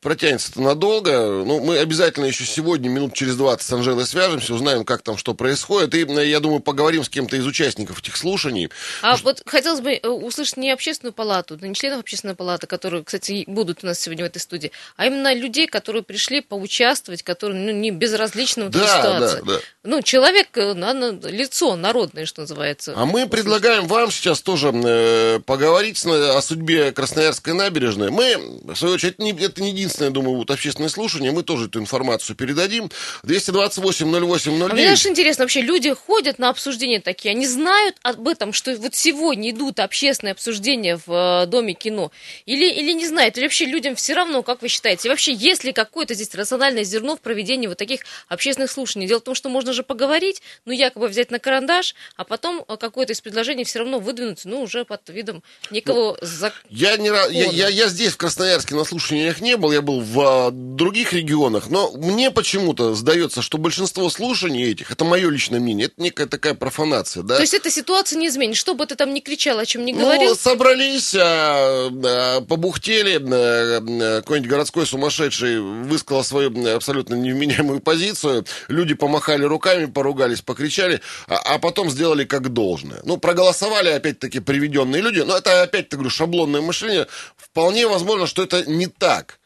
протянется 0.00 0.50
это 0.50 0.60
надолго. 0.60 1.44
Ну, 1.44 1.60
мы 1.60 1.78
обязательно 1.78 2.24
еще 2.24 2.44
сегодня, 2.44 2.88
минут 2.88 3.14
через 3.14 3.36
20 3.36 3.64
с 3.64 3.72
Анжелой 3.72 4.06
свяжемся, 4.06 4.54
узнаем, 4.54 4.84
как 4.84 5.02
там 5.02 5.16
что 5.16 5.34
происходит, 5.34 5.94
и 5.94 6.15
я 6.20 6.40
думаю, 6.40 6.60
поговорим 6.60 7.04
с 7.04 7.08
кем-то 7.08 7.36
из 7.36 7.46
участников 7.46 7.98
этих 8.00 8.16
слушаний. 8.16 8.70
А 9.02 9.16
вот 9.16 9.42
хотелось 9.46 9.80
бы 9.80 9.92
э, 9.92 10.08
услышать 10.08 10.56
не 10.56 10.70
общественную 10.70 11.12
палату, 11.12 11.58
не 11.60 11.74
членов 11.74 12.00
общественной 12.00 12.34
палаты, 12.34 12.66
которые, 12.66 13.04
кстати, 13.04 13.44
будут 13.46 13.82
у 13.82 13.86
нас 13.86 14.00
сегодня 14.00 14.24
в 14.24 14.28
этой 14.28 14.38
студии, 14.38 14.72
а 14.96 15.06
именно 15.06 15.34
людей, 15.34 15.66
которые 15.66 16.02
пришли 16.02 16.40
поучаствовать, 16.40 17.22
которые 17.22 17.60
ну, 17.60 17.72
не 17.72 17.90
безразличны 17.90 18.66
в 18.66 18.68
этой 18.68 18.80
да, 18.80 18.98
ситуации. 18.98 19.42
Да, 19.44 19.52
да. 19.54 19.60
Ну, 19.84 20.02
человек, 20.02 20.48
э, 20.56 20.74
на, 20.74 20.92
на, 20.92 21.12
лицо 21.28 21.76
народное, 21.76 22.26
что 22.26 22.42
называется. 22.42 22.94
А 22.96 23.06
мы 23.06 23.28
предлагаем 23.28 23.86
вам 23.86 24.10
сейчас 24.10 24.40
тоже 24.40 24.72
э, 24.72 25.40
поговорить 25.44 26.04
о 26.04 26.40
судьбе 26.40 26.92
Красноярской 26.92 27.54
набережной. 27.54 28.10
Мы, 28.10 28.36
в 28.64 28.74
свою 28.74 28.94
очередь, 28.94 29.18
не, 29.18 29.32
это 29.32 29.62
не 29.62 29.70
единственное, 29.70 30.10
думаю, 30.10 30.36
вот 30.36 30.50
общественное 30.50 30.88
слушание, 30.88 31.32
мы 31.32 31.42
тоже 31.42 31.66
эту 31.66 31.78
информацию 31.78 32.36
передадим. 32.36 32.90
228 33.22 34.26
08 34.26 34.58
09. 34.58 34.70
А 34.70 34.74
мне 34.74 34.88
даже 34.88 35.08
интересно, 35.08 35.44
вообще 35.44 35.60
люди 35.60 35.92
ходят 36.06 36.38
на 36.38 36.50
обсуждения 36.50 37.00
такие, 37.00 37.32
они 37.32 37.46
знают 37.46 37.96
об 38.02 38.28
этом, 38.28 38.52
что 38.52 38.74
вот 38.76 38.94
сегодня 38.94 39.50
идут 39.50 39.80
общественные 39.80 40.32
обсуждения 40.32 40.98
в 41.04 41.42
э, 41.42 41.46
Доме 41.46 41.74
кино? 41.74 42.12
Или, 42.46 42.70
или 42.72 42.92
не 42.92 43.06
знают? 43.06 43.36
Или 43.36 43.44
вообще 43.44 43.64
людям 43.64 43.96
все 43.96 44.14
равно, 44.14 44.42
как 44.42 44.62
вы 44.62 44.68
считаете? 44.68 45.08
И 45.08 45.10
вообще, 45.10 45.32
есть 45.32 45.64
ли 45.64 45.72
какое-то 45.72 46.14
здесь 46.14 46.32
рациональное 46.34 46.84
зерно 46.84 47.16
в 47.16 47.20
проведении 47.20 47.66
вот 47.66 47.78
таких 47.78 48.02
общественных 48.28 48.70
слушаний? 48.70 49.06
Дело 49.06 49.18
в 49.18 49.24
том, 49.24 49.34
что 49.34 49.48
можно 49.48 49.72
же 49.72 49.82
поговорить, 49.82 50.42
ну, 50.64 50.72
якобы 50.72 51.08
взять 51.08 51.30
на 51.30 51.38
карандаш, 51.38 51.94
а 52.16 52.24
потом 52.24 52.64
э, 52.66 52.76
какое-то 52.76 53.12
из 53.12 53.20
предложений 53.20 53.64
все 53.64 53.80
равно 53.80 53.98
выдвинуть, 53.98 54.44
ну, 54.44 54.62
уже 54.62 54.84
под 54.84 55.08
видом 55.08 55.42
некого 55.70 56.16
ну, 56.20 56.26
закона. 56.26 56.62
Я, 56.70 56.96
не, 56.96 57.08
я, 57.08 57.26
я, 57.26 57.68
я 57.68 57.88
здесь, 57.88 58.12
в 58.12 58.16
Красноярске, 58.16 58.74
на 58.74 58.84
слушаниях 58.84 59.40
не 59.40 59.56
был, 59.56 59.72
я 59.72 59.82
был 59.82 60.00
в 60.00 60.20
а, 60.20 60.50
других 60.52 61.12
регионах, 61.12 61.68
но 61.68 61.90
мне 61.92 62.30
почему-то 62.30 62.94
сдается, 62.94 63.42
что 63.42 63.58
большинство 63.58 64.08
слушаний 64.08 64.70
этих, 64.70 64.90
это 64.90 65.04
мое 65.04 65.30
личное 65.30 65.60
мнение, 65.60 65.86
это 65.86 65.95
некая 65.96 66.26
такая 66.26 66.54
профанация, 66.54 67.22
да? 67.22 67.36
То 67.36 67.42
есть 67.42 67.54
эта 67.54 67.70
ситуация 67.70 68.18
не 68.18 68.28
изменит, 68.28 68.56
что 68.56 68.74
бы 68.74 68.86
ты 68.86 68.96
там 68.96 69.14
ни 69.14 69.20
кричал, 69.20 69.58
о 69.58 69.66
чем 69.66 69.84
ни 69.84 69.92
говорил? 69.92 70.30
Ну, 70.30 70.34
собрались, 70.34 71.14
а, 71.14 71.90
а, 71.90 72.40
побухтели, 72.42 73.18
а, 73.18 74.20
какой-нибудь 74.20 74.50
городской 74.50 74.86
сумасшедший 74.86 75.60
высказал 75.60 76.22
свою 76.24 76.74
абсолютно 76.74 77.14
невменяемую 77.14 77.80
позицию, 77.80 78.44
люди 78.68 78.94
помахали 78.94 79.44
руками, 79.44 79.86
поругались, 79.86 80.42
покричали, 80.42 81.00
а, 81.26 81.36
а 81.36 81.58
потом 81.58 81.90
сделали 81.90 82.24
как 82.24 82.52
должное. 82.52 83.00
Ну, 83.04 83.16
проголосовали, 83.16 83.88
опять-таки, 83.88 84.40
приведенные 84.40 85.00
люди, 85.00 85.20
но 85.20 85.36
это, 85.38 85.62
опять-таки, 85.62 85.96
говорю, 85.96 86.10
шаблонное 86.10 86.60
мышление. 86.60 87.06
Вполне 87.36 87.86
возможно, 87.86 88.26
что 88.26 88.42
это 88.42 88.64
не 88.70 88.86
так. 88.86 89.40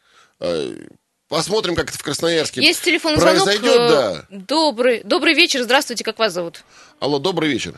Посмотрим, 1.31 1.75
как 1.75 1.87
это 1.87 1.97
в 1.97 2.03
Красноярске 2.03 2.59
Есть 2.59 2.83
телефонный 2.83 3.21
произойдет. 3.21 3.71
Звонок. 3.71 3.89
Да. 3.89 4.25
Добрый, 4.29 5.01
добрый 5.05 5.33
вечер. 5.33 5.61
Здравствуйте, 5.61 6.03
как 6.03 6.19
вас 6.19 6.33
зовут? 6.33 6.65
Алло, 6.99 7.19
добрый 7.19 7.47
вечер. 7.47 7.75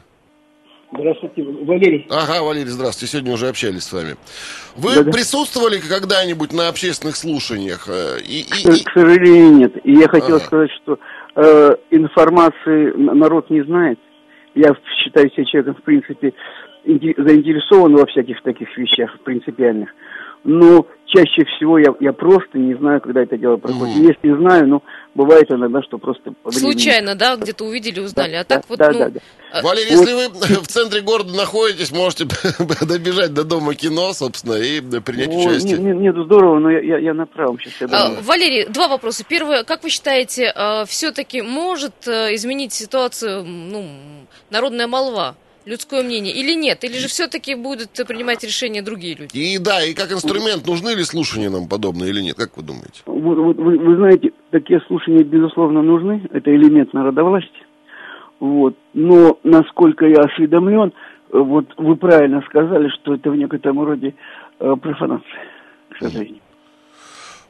Здравствуйте, 0.91 1.43
Валерий. 1.43 2.07
Ага, 2.09 2.41
Валерий, 2.41 2.69
здравствуйте. 2.69 3.11
Сегодня 3.11 3.31
уже 3.31 3.47
общались 3.47 3.83
с 3.83 3.93
вами. 3.93 4.15
Вы 4.75 4.95
Да-да. 4.95 5.11
присутствовали 5.11 5.77
когда-нибудь 5.77 6.51
на 6.51 6.67
общественных 6.67 7.15
слушаниях? 7.15 7.87
Э, 7.87 8.17
и, 8.21 8.41
и, 8.41 8.79
и... 8.79 8.83
К 8.83 8.91
сожалению, 8.91 9.51
нет. 9.51 9.73
И 9.83 9.93
я 9.99 10.07
хотел 10.07 10.37
ага. 10.37 10.45
сказать, 10.45 10.71
что 10.81 10.97
э, 11.35 11.75
информации 11.91 12.91
народ 12.97 13.51
не 13.51 13.63
знает. 13.65 13.99
я 14.55 14.71
считаю 15.03 15.29
себя 15.29 15.45
человеком, 15.45 15.75
в 15.75 15.83
принципе, 15.83 16.33
заинтересован 16.85 17.95
во 17.95 18.07
всяких 18.07 18.41
таких 18.41 18.75
вещах 18.75 19.11
принципиальных. 19.23 19.89
Но 20.43 20.85
чаще 21.05 21.45
всего 21.45 21.77
я, 21.77 21.93
я 21.99 22.11
просто 22.11 22.57
не 22.57 22.73
знаю, 22.75 22.99
когда 22.99 23.21
это 23.21 23.37
дело 23.37 23.57
проходит. 23.57 23.95
Mm. 23.97 24.07
Если 24.07 24.37
знаю, 24.37 24.67
ну, 24.67 24.83
бывает 25.15 25.49
иногда, 25.49 25.81
что 25.83 25.97
просто... 25.97 26.33
Случайно, 26.49 27.15
да, 27.15 27.35
где-то 27.35 27.63
увидели, 27.63 27.99
узнали. 27.99 28.33
Да, 28.33 28.39
а 28.39 28.43
так 28.43 28.61
да, 28.61 28.65
вот, 28.67 28.79
да, 28.79 28.91
ну... 28.91 28.99
Да, 28.99 29.09
да. 29.09 29.19
А 29.53 29.61
Валерий, 29.61 29.95
вот. 29.95 30.07
если 30.07 30.13
вы 30.13 30.61
в 30.61 30.67
центре 30.67 31.01
города 31.01 31.33
находитесь, 31.33 31.91
можете 31.91 32.25
добежать 32.85 33.33
до 33.33 33.43
Дома 33.43 33.75
кино, 33.75 34.11
собственно, 34.13 34.55
и 34.55 34.81
принять 34.99 35.29
О, 35.29 35.37
участие. 35.37 35.77
Нет, 35.77 35.97
нет, 35.97 36.15
здорово, 36.15 36.59
но 36.59 36.71
я, 36.71 36.79
я, 36.79 36.97
я 36.97 37.13
на 37.13 37.25
правом 37.25 37.59
сейчас. 37.59 37.81
Я 37.81 37.87
а, 37.91 38.21
Валерий, 38.21 38.65
два 38.67 38.87
вопроса. 38.87 39.23
Первое, 39.27 39.63
как 39.63 39.83
вы 39.83 39.89
считаете, 39.89 40.51
а, 40.55 40.85
все-таки 40.85 41.41
может 41.41 42.07
э, 42.07 42.33
изменить 42.35 42.73
ситуацию 42.73 43.43
ну, 43.45 43.85
народная 44.49 44.87
молва? 44.87 45.35
Людское 45.65 46.03
мнение 46.03 46.33
или 46.33 46.53
нет? 46.53 46.83
Или 46.83 46.97
же 46.97 47.07
все-таки 47.07 47.55
будут 47.55 47.91
принимать 48.07 48.43
решения 48.43 48.81
другие 48.81 49.15
люди? 49.15 49.37
И 49.37 49.57
да, 49.59 49.83
и 49.83 49.93
как 49.93 50.11
инструмент, 50.11 50.65
нужны 50.65 50.89
ли 50.95 51.03
слушания 51.03 51.49
нам 51.49 51.67
подобные 51.67 52.09
или 52.09 52.21
нет? 52.21 52.35
Как 52.35 52.55
вы 52.57 52.63
думаете? 52.63 53.01
Вот, 53.05 53.37
вот, 53.37 53.57
вы, 53.57 53.77
вы 53.77 53.95
знаете, 53.95 54.31
такие 54.51 54.79
слушания, 54.87 55.23
безусловно, 55.23 55.81
нужны. 55.81 56.27
Это 56.31 56.53
элемент 56.53 56.93
народовласти. 56.93 57.49
Вот. 58.39 58.75
Но, 58.93 59.39
насколько 59.43 60.05
я 60.05 60.21
осведомлен, 60.21 60.93
вот 61.31 61.65
вы 61.77 61.95
правильно 61.95 62.41
сказали, 62.47 62.89
что 62.89 63.15
это 63.15 63.31
в 63.31 63.35
некотором 63.35 63.83
роде 63.83 64.13
э, 64.59 64.75
профанация, 64.81 65.45
к 65.89 66.03
сожалению. 66.03 66.42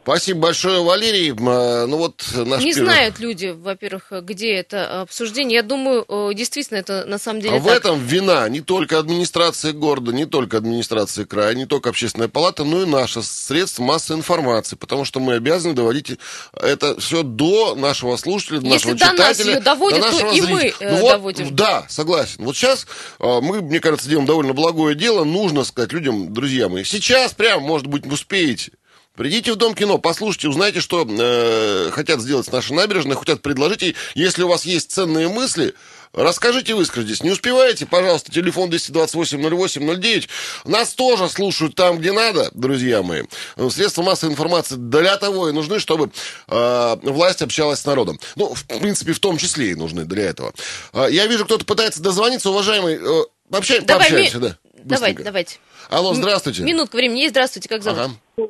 Спасибо 0.03 0.41
большое, 0.41 0.83
Валерий. 0.83 1.31
А, 1.31 1.85
ну 1.87 1.97
вот 1.97 2.23
наш 2.33 2.61
Не 2.61 2.73
первый... 2.73 2.85
знают 2.85 3.19
люди, 3.19 3.55
во-первых, 3.57 4.11
где 4.23 4.53
это 4.55 5.01
обсуждение. 5.01 5.55
Я 5.55 5.63
думаю, 5.63 6.05
действительно, 6.33 6.77
это 6.77 7.05
на 7.05 7.17
самом 7.17 7.39
деле. 7.39 7.55
А 7.55 7.59
так. 7.59 7.63
в 7.63 7.67
этом 7.69 8.05
вина 8.05 8.47
не 8.49 8.59
только 8.59 8.99
администрации 8.99 9.71
города, 9.71 10.11
не 10.11 10.25
только 10.25 10.57
администрации 10.57 11.23
края, 11.23 11.55
не 11.55 11.65
только 11.65 11.89
общественная 11.89 12.27
палата, 12.27 12.65
но 12.65 12.81
и 12.81 12.85
наши 12.85 13.23
средства 13.23 13.83
массовой 13.83 14.19
информации, 14.19 14.75
потому 14.75 15.05
что 15.05 15.21
мы 15.21 15.35
обязаны 15.35 15.73
доводить 15.73 16.11
это 16.53 16.99
все 16.99 17.23
до 17.23 17.75
нашего 17.75 18.17
слушателя, 18.17 18.59
до 18.59 18.67
Если 18.67 18.91
нашего 18.91 18.93
до 18.93 19.15
читателя. 19.15 19.45
Нас 19.45 19.55
ее 19.55 19.59
доводят, 19.61 19.99
до 20.01 20.05
нашего 20.05 20.29
то 20.29 20.35
и 20.35 20.41
зрителя. 20.41 20.73
мы 20.79 20.91
ну, 20.91 20.97
вот, 20.99 21.11
доводим. 21.13 21.55
Да, 21.55 21.85
согласен. 21.87 22.43
Вот 22.43 22.57
сейчас 22.57 22.87
мы, 23.19 23.61
мне 23.61 23.79
кажется, 23.79 24.09
делаем 24.09 24.27
довольно 24.27 24.53
благое 24.53 24.95
дело. 24.95 25.23
Нужно 25.23 25.63
сказать 25.63 25.93
людям, 25.93 26.33
друзья 26.33 26.67
мои, 26.67 26.83
сейчас 26.83 27.33
прям, 27.33 27.63
может 27.63 27.87
быть, 27.87 28.05
успеете 28.05 28.73
Придите 29.15 29.53
в 29.53 29.57
Дом 29.57 29.75
кино, 29.75 29.99
послушайте, 29.99 30.47
узнайте, 30.47 30.81
что 30.81 31.07
э, 31.07 31.91
хотят 31.91 32.19
сделать 32.19 32.47
с 32.47 32.51
нашей 32.51 32.75
набережной, 32.75 33.15
хотят 33.15 33.43
предложить. 33.43 33.83
И 33.83 33.95
если 34.15 34.41
у 34.41 34.47
вас 34.47 34.65
есть 34.65 34.91
ценные 34.91 35.29
мысли, 35.29 35.75
расскажите, 36.13 36.73
выскажитесь. 36.73 37.21
Не 37.21 37.29
успеваете, 37.29 37.85
пожалуйста, 37.85 38.31
телефон 38.31 38.71
228-08-09. 38.71 40.27
Нас 40.65 40.95
тоже 40.95 41.29
слушают 41.29 41.75
там, 41.75 41.99
где 41.99 42.11
надо, 42.11 42.49
друзья 42.55 43.03
мои. 43.03 43.21
Средства 43.69 44.01
массовой 44.01 44.31
информации 44.31 44.77
для 44.77 45.15
того 45.17 45.47
и 45.47 45.51
нужны, 45.51 45.79
чтобы 45.79 46.09
э, 46.47 46.95
власть 47.03 47.43
общалась 47.43 47.81
с 47.81 47.85
народом. 47.85 48.19
Ну, 48.35 48.55
в 48.55 48.65
принципе, 48.65 49.13
в 49.13 49.19
том 49.19 49.37
числе 49.37 49.71
и 49.71 49.75
нужны 49.75 50.05
для 50.05 50.23
этого. 50.23 50.55
Э, 50.91 51.05
я 51.11 51.27
вижу, 51.27 51.45
кто-то 51.45 51.65
пытается 51.65 52.01
дозвониться, 52.01 52.49
уважаемый. 52.49 52.95
Э, 52.95 53.25
вообще, 53.47 53.81
Давай, 53.81 54.09
пообщаемся, 54.09 54.39
ми... 54.39 54.47
да. 54.47 54.57
Давайте, 54.85 55.23
давайте. 55.23 55.57
Алло, 55.89 56.15
здравствуйте. 56.15 56.63
Минутка 56.63 56.95
времени 56.95 57.19
есть. 57.19 57.33
Здравствуйте, 57.33 57.69
как 57.69 57.83
зовут? 57.83 57.99
Ага. 58.37 58.47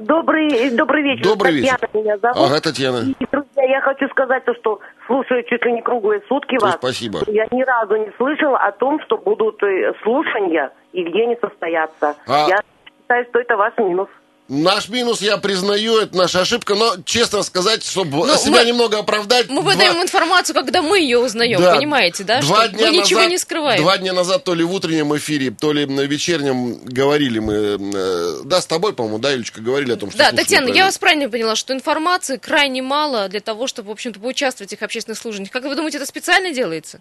Добрый, 0.00 0.70
добрый 0.70 1.02
вечер. 1.02 1.24
Добрый 1.24 1.52
вечер. 1.52 1.76
Татьяна 1.78 2.02
меня 2.02 2.18
зовут. 2.18 2.36
Ага, 2.38 2.60
Татьяна. 2.60 2.96
И, 3.18 3.26
друзья, 3.30 3.64
я 3.64 3.80
хочу 3.82 4.08
сказать 4.08 4.44
то, 4.46 4.54
что 4.54 4.80
слушаю 5.06 5.42
чуть 5.44 5.64
ли 5.64 5.72
не 5.72 5.82
круглые 5.82 6.22
сутки 6.26 6.56
вас. 6.60 6.74
Спасибо. 6.74 7.20
Я 7.26 7.46
ни 7.50 7.62
разу 7.62 7.96
не 7.96 8.10
слышала 8.16 8.58
о 8.58 8.72
том, 8.72 9.00
что 9.02 9.18
будут 9.18 9.62
э, 9.62 9.92
слушания 10.02 10.72
и 10.92 11.04
где 11.04 11.24
они 11.24 11.36
состоятся. 11.40 12.16
А... 12.26 12.48
Я 12.48 12.60
считаю, 12.86 13.26
что 13.26 13.40
это 13.40 13.56
ваш 13.56 13.76
минус. 13.76 14.08
Наш 14.50 14.88
минус, 14.88 15.22
я 15.22 15.36
признаю, 15.36 15.98
это 15.98 16.16
наша 16.16 16.40
ошибка, 16.40 16.74
но, 16.74 16.96
честно 17.04 17.44
сказать, 17.44 17.84
чтобы 17.84 18.18
но 18.18 18.26
ну, 18.26 18.36
себя 18.36 18.62
мы, 18.62 18.64
немного 18.64 18.98
оправдать... 18.98 19.48
Мы 19.48 19.62
два... 19.62 19.72
выдаем 19.74 20.02
информацию, 20.02 20.56
когда 20.56 20.82
мы 20.82 20.98
ее 20.98 21.18
узнаем, 21.18 21.60
да, 21.60 21.76
понимаете, 21.76 22.24
да? 22.24 22.40
Два 22.40 22.64
что 22.64 22.68
дня 22.70 22.86
мы 22.86 22.96
назад, 22.96 23.04
ничего 23.04 23.22
не 23.22 23.38
скрываем. 23.38 23.80
Два 23.80 23.96
дня 23.98 24.12
назад 24.12 24.42
то 24.42 24.52
ли 24.54 24.64
в 24.64 24.72
утреннем 24.74 25.16
эфире, 25.16 25.52
то 25.52 25.72
ли 25.72 25.86
на 25.86 26.00
вечернем 26.00 26.80
говорили 26.84 27.38
мы... 27.38 27.78
Э, 27.94 28.40
да, 28.44 28.60
с 28.60 28.66
тобой, 28.66 28.92
по-моему, 28.92 29.20
да, 29.20 29.32
Илечка, 29.32 29.60
говорили 29.60 29.92
о 29.92 29.96
том, 29.96 30.10
что... 30.10 30.18
Да, 30.18 30.32
Татьяна, 30.32 30.66
я 30.66 30.86
вас 30.86 30.98
правильно 30.98 31.28
поняла, 31.28 31.54
что 31.54 31.72
информации 31.72 32.36
крайне 32.36 32.82
мало 32.82 33.28
для 33.28 33.38
того, 33.38 33.68
чтобы, 33.68 33.90
в 33.90 33.92
общем-то, 33.92 34.18
поучаствовать 34.18 34.70
в 34.70 34.72
этих 34.74 34.82
общественных 34.82 35.20
служениях. 35.20 35.52
Как 35.52 35.62
вы 35.62 35.76
думаете, 35.76 35.98
это 35.98 36.06
специально 36.06 36.50
делается? 36.50 37.00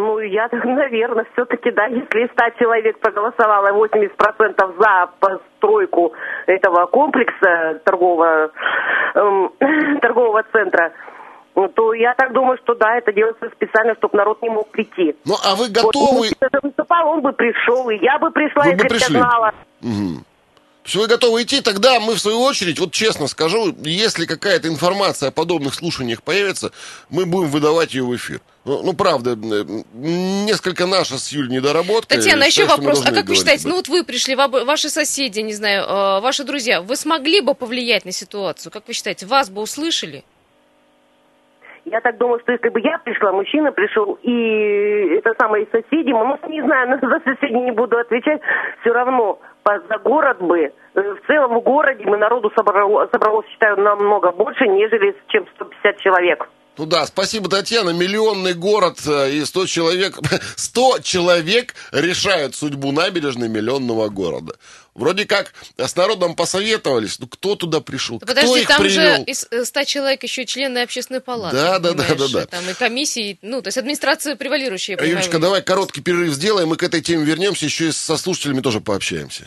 Ну, 0.00 0.18
я, 0.18 0.48
наверное, 0.52 1.26
все-таки, 1.32 1.70
да, 1.70 1.86
если 1.86 2.26
100 2.32 2.50
человек 2.58 2.98
проголосовало 3.00 3.68
80% 3.86 4.78
за 4.78 5.10
постройку 5.20 6.14
этого 6.46 6.86
комплекса 6.86 7.80
торгового, 7.84 8.50
эм, 9.14 9.52
торгового 10.00 10.42
центра, 10.52 10.92
то 11.74 11.92
я 11.92 12.14
так 12.14 12.32
думаю, 12.32 12.58
что 12.62 12.74
да, 12.74 12.96
это 12.96 13.12
делается 13.12 13.50
специально, 13.50 13.94
чтобы 13.96 14.16
народ 14.16 14.40
не 14.40 14.48
мог 14.48 14.70
прийти. 14.70 15.14
Ну, 15.26 15.34
а 15.44 15.54
вы 15.56 15.68
готовы... 15.68 16.28
Вот, 16.30 16.90
он 17.04 17.20
бы 17.20 17.32
пришел, 17.32 17.90
и 17.90 17.98
я 17.98 18.18
бы 18.18 18.30
пришла, 18.30 18.64
вы 18.64 18.70
если 18.70 18.88
бы 18.88 18.94
я 18.94 19.06
знала. 19.06 19.52
Угу. 19.82 20.24
Вы 20.94 21.06
готовы 21.06 21.42
идти, 21.42 21.60
тогда 21.60 22.00
мы, 22.00 22.14
в 22.14 22.20
свою 22.20 22.40
очередь, 22.42 22.78
вот 22.78 22.92
честно 22.92 23.26
скажу, 23.26 23.74
если 23.82 24.26
какая-то 24.26 24.68
информация 24.68 25.28
о 25.28 25.32
подобных 25.32 25.74
слушаниях 25.74 26.22
появится, 26.22 26.72
мы 27.08 27.26
будем 27.26 27.50
выдавать 27.50 27.94
ее 27.94 28.04
в 28.04 28.14
эфир. 28.14 28.40
Ну, 28.64 28.82
ну 28.82 28.92
правда, 28.92 29.36
несколько 29.94 30.86
наша 30.86 31.18
с 31.18 31.32
Юль 31.32 31.48
недоработка. 31.48 32.16
Татьяна, 32.16 32.44
еще 32.44 32.66
вопрос. 32.66 33.02
А 33.04 33.12
как 33.12 33.28
вы 33.28 33.34
считаете, 33.34 33.66
ну 33.68 33.76
вот 33.76 33.88
вы 33.88 34.04
пришли, 34.04 34.34
ваши 34.34 34.90
соседи, 34.90 35.40
не 35.40 35.54
знаю, 35.54 35.84
э, 35.84 36.20
ваши 36.20 36.44
друзья, 36.44 36.82
вы 36.82 36.96
смогли 36.96 37.40
бы 37.40 37.54
повлиять 37.54 38.04
на 38.04 38.12
ситуацию? 38.12 38.70
Как 38.70 38.86
вы 38.86 38.92
считаете, 38.92 39.26
вас 39.26 39.48
бы 39.48 39.62
услышали? 39.62 40.24
Я 41.90 42.00
так 42.00 42.18
думаю, 42.18 42.38
что 42.40 42.52
если 42.52 42.68
бы 42.68 42.80
я 42.80 42.98
пришла, 42.98 43.32
мужчина 43.32 43.72
пришел, 43.72 44.16
и 44.22 45.18
это 45.18 45.34
самое, 45.40 45.66
соседи, 45.72 46.10
ну, 46.10 46.38
не 46.48 46.62
знаю, 46.62 46.98
за 47.02 47.20
соседей 47.24 47.60
не 47.60 47.72
буду 47.72 47.98
отвечать, 47.98 48.40
все 48.80 48.92
равно 48.92 49.40
за 49.64 49.98
город 49.98 50.40
бы, 50.40 50.60
э, 50.60 50.70
в 50.94 51.26
целом 51.26 51.58
в 51.58 51.62
городе 51.62 52.04
мы 52.06 52.16
народу 52.16 52.52
собрало, 52.56 53.08
собралось, 53.12 53.46
считаю, 53.48 53.76
намного 53.76 54.30
больше, 54.30 54.66
нежели 54.68 55.16
чем 55.28 55.46
150 55.56 55.98
человек. 55.98 56.48
Ну 56.78 56.86
да, 56.86 57.04
спасибо, 57.04 57.50
Татьяна. 57.50 57.90
Миллионный 57.90 58.54
город 58.54 58.98
э, 59.06 59.32
и 59.32 59.44
100 59.44 59.66
человек, 59.66 60.14
100 60.56 61.00
человек 61.02 61.74
решают 61.92 62.54
судьбу 62.54 62.92
набережной 62.92 63.48
миллионного 63.48 64.08
города. 64.08 64.54
Вроде 64.94 65.24
как 65.24 65.54
с 65.76 65.96
народом 65.96 66.34
посоветовались, 66.34 67.18
ну 67.18 67.26
кто 67.26 67.54
туда 67.54 67.80
пришел, 67.80 68.18
да 68.18 68.26
кто 68.26 68.34
подожди, 68.34 68.62
их 68.62 68.68
там 68.68 68.82
привел? 68.82 69.16
же 69.16 69.22
из 69.22 69.46
100 69.68 69.84
человек 69.84 70.22
еще 70.22 70.44
члены 70.46 70.78
общественной 70.78 71.20
палаты. 71.20 71.56
Да, 71.56 71.78
да, 71.78 71.92
да, 71.92 72.14
да, 72.14 72.28
да. 72.28 72.46
Там 72.46 72.68
и 72.68 72.74
комиссии, 72.74 73.38
ну, 73.42 73.62
то 73.62 73.68
есть 73.68 73.78
администрация 73.78 74.36
превалирующая. 74.36 74.98
Юлечка, 75.00 75.38
давай 75.38 75.62
короткий 75.62 76.00
перерыв 76.00 76.34
сделаем, 76.34 76.68
мы 76.68 76.76
к 76.76 76.82
этой 76.82 77.00
теме 77.00 77.24
вернемся, 77.24 77.66
еще 77.66 77.88
и 77.88 77.92
со 77.92 78.16
слушателями 78.16 78.60
тоже 78.60 78.80
пообщаемся. 78.80 79.44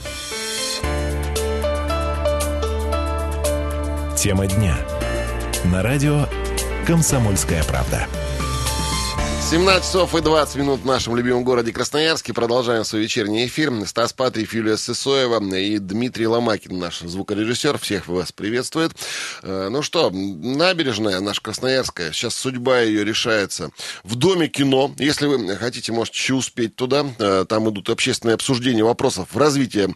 Тема 4.18 4.48
дня. 4.48 4.78
На 5.66 5.84
радио 5.84 6.28
«Комсомольская 6.88 7.64
правда». 7.64 8.08
17 9.50 9.84
часов 9.84 10.16
и 10.16 10.22
20 10.22 10.56
минут 10.56 10.80
в 10.80 10.86
нашем 10.86 11.16
любимом 11.18 11.44
городе 11.44 11.74
Красноярске. 11.74 12.34
Продолжаем 12.34 12.86
свой 12.86 13.04
вечерний 13.04 13.46
эфир. 13.46 13.72
Стас 13.86 14.14
Патриев, 14.14 14.54
Юлия 14.54 14.78
Сысоева 14.78 15.44
и 15.56 15.78
Дмитрий 15.80 16.28
Ломакин, 16.28 16.80
наш 16.80 17.02
звукорежиссер. 17.02 17.78
Всех 17.78 18.08
вас 18.08 18.32
приветствует. 18.32 18.94
Э, 19.44 19.68
ну 19.70 19.82
что, 19.82 20.10
набережная 20.12 21.20
наша 21.20 21.42
Красноярская. 21.42 22.14
Сейчас 22.14 22.36
судьба 22.36 22.80
ее 22.80 23.04
решается 23.04 23.70
в 24.04 24.16
Доме 24.16 24.48
кино. 24.48 24.92
Если 24.98 25.28
вы 25.28 25.56
хотите, 25.58 25.92
можете 25.92 26.18
еще 26.18 26.34
успеть 26.36 26.76
туда. 26.76 27.06
Э, 27.20 27.46
там 27.48 27.70
идут 27.70 27.90
общественные 27.90 28.36
обсуждения 28.36 28.84
вопросов 28.84 29.28
в 29.32 29.38
развитии 29.38 29.94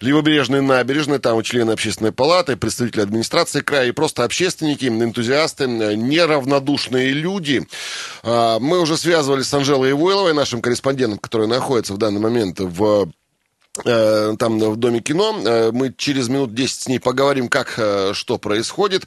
Левобережной 0.00 0.60
набережной. 0.60 1.18
Там 1.18 1.42
члены 1.42 1.72
общественной 1.72 2.12
палаты, 2.12 2.56
представители 2.56 3.00
администрации 3.00 3.60
края 3.60 3.88
и 3.88 3.92
просто 3.92 4.24
общественники, 4.24 4.84
энтузиасты, 4.86 5.66
неравнодушные 5.66 7.10
люди. 7.10 7.66
Э, 8.22 8.58
мы 8.60 8.78
уже 8.78 8.99
связывались 9.00 9.46
с 9.46 9.54
Анжелой 9.54 9.92
Ивойловой, 9.92 10.34
нашим 10.34 10.60
корреспондентом, 10.60 11.18
который 11.18 11.46
находится 11.46 11.94
в 11.94 11.98
данный 11.98 12.20
момент 12.20 12.60
в 12.60 13.10
там 13.72 14.58
в 14.58 14.76
Доме 14.76 15.00
кино. 15.00 15.40
Э, 15.44 15.70
мы 15.72 15.94
через 15.96 16.28
минут 16.28 16.54
10 16.54 16.82
с 16.82 16.88
ней 16.88 16.98
поговорим, 16.98 17.48
как, 17.48 17.74
э, 17.78 18.12
что 18.14 18.36
происходит. 18.38 19.04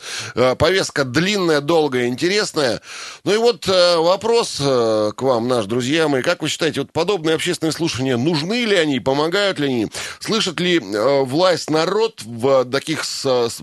Повестка 0.58 1.04
длинная, 1.04 1.60
долгая, 1.60 2.08
интересная. 2.08 2.82
Ну 3.26 3.34
и 3.34 3.38
вот 3.38 3.68
вопрос 3.68 4.58
к 4.58 5.22
вам, 5.22 5.48
наши 5.48 5.68
друзья 5.68 6.08
мои. 6.08 6.22
Как 6.22 6.42
вы 6.42 6.48
считаете, 6.48 6.82
вот 6.82 6.92
подобные 6.92 7.36
общественные 7.36 7.74
слушания, 7.74 8.18
нужны 8.18 8.66
ли 8.66 8.76
они, 8.76 9.00
помогают 9.00 9.60
ли 9.60 9.68
они? 9.68 9.88
Слышит 10.20 10.60
ли 10.60 10.80
власть 10.80 11.70
народ 11.70 12.22
в 12.24 12.66
таких, 12.66 13.04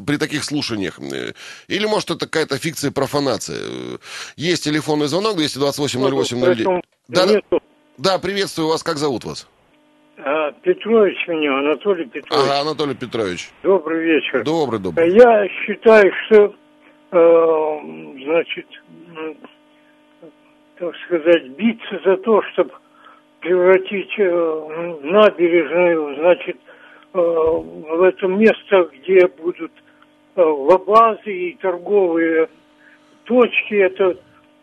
при 0.07 0.16
таких 0.16 0.45
слушаниях? 0.45 0.99
Или, 1.69 1.87
может, 1.87 2.11
это 2.11 2.26
какая-то 2.26 2.59
фикция, 2.59 2.90
профанация? 2.90 3.99
Есть 4.37 4.64
телефонный 4.64 5.09
звонок 5.09 5.38
228-08-09. 5.38 6.83
Да, 7.09 7.26
да, 7.97 8.19
приветствую 8.19 8.69
вас. 8.69 8.83
Как 8.83 8.99
зовут 8.99 9.25
вас? 9.25 9.47
А, 10.25 10.53
Петрович 10.62 11.17
меня, 11.29 11.59
Анатолий 11.59 12.05
Петрович. 12.05 12.45
Ага, 12.45 12.61
Анатолий 12.61 12.95
Петрович. 12.95 13.50
Добрый 13.62 14.05
вечер. 14.05 14.45
Добрый, 14.45 14.81
добрый. 14.81 15.11
Я 15.12 15.49
считаю, 15.49 16.12
что, 16.27 16.55
э, 17.12 17.79
значит, 18.25 18.67
так 20.79 20.95
сказать, 21.07 21.49
биться 21.50 22.00
за 22.05 22.17
то, 22.19 22.43
чтобы 22.53 22.73
превратить 23.41 24.12
э, 24.19 24.99
набережную, 25.03 26.17
значит, 26.17 26.57
э, 27.15 27.19
в 27.19 28.03
это 28.03 28.27
место, 28.27 28.91
где 28.93 29.27
будут 29.27 29.73
э, 30.37 30.43
лабазы 30.43 31.33
и 31.33 31.57
торговые 31.57 32.49
точки, 33.25 33.75
это, 33.75 34.17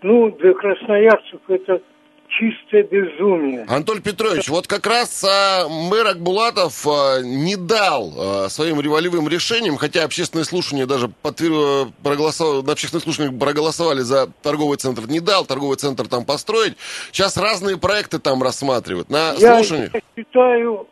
ну, 0.04 0.30
для 0.32 0.54
красноярцев 0.54 1.42
это 1.48 1.82
чистое 2.30 2.84
безумие. 2.84 3.66
Анатолий 3.68 4.02
Петрович, 4.02 4.50
вот 4.50 4.68
как 4.68 4.86
раз 4.86 5.24
а, 5.24 5.68
мэр 5.68 6.08
Акбулатов 6.08 6.86
а, 6.88 7.22
не 7.22 7.56
дал 7.56 8.14
а, 8.18 8.50
своим 8.50 8.82
револевым 8.82 9.28
решением, 9.28 9.78
хотя 9.78 10.04
общественные 10.04 10.46
слушания 10.46 10.86
даже 10.86 11.08
подтвер... 11.08 11.88
проголосовали, 12.04 12.66
на 12.66 12.74
общественных 12.74 13.04
слушаниях 13.04 13.40
проголосовали 13.40 14.02
за 14.02 14.28
торговый 14.42 14.78
центр, 14.78 15.08
не 15.08 15.20
дал 15.20 15.46
торговый 15.46 15.78
центр 15.78 16.08
там 16.08 16.26
построить. 16.26 16.78
Сейчас 17.12 17.38
разные 17.38 17.78
проекты 17.78 18.20
там 18.20 18.44
рассматривают. 18.44 19.10
На 19.10 19.34
Я 19.38 19.56
слушаниях... 19.56 19.92
считаю, 20.16 20.88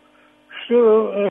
что 0.65 1.27
э, 1.27 1.29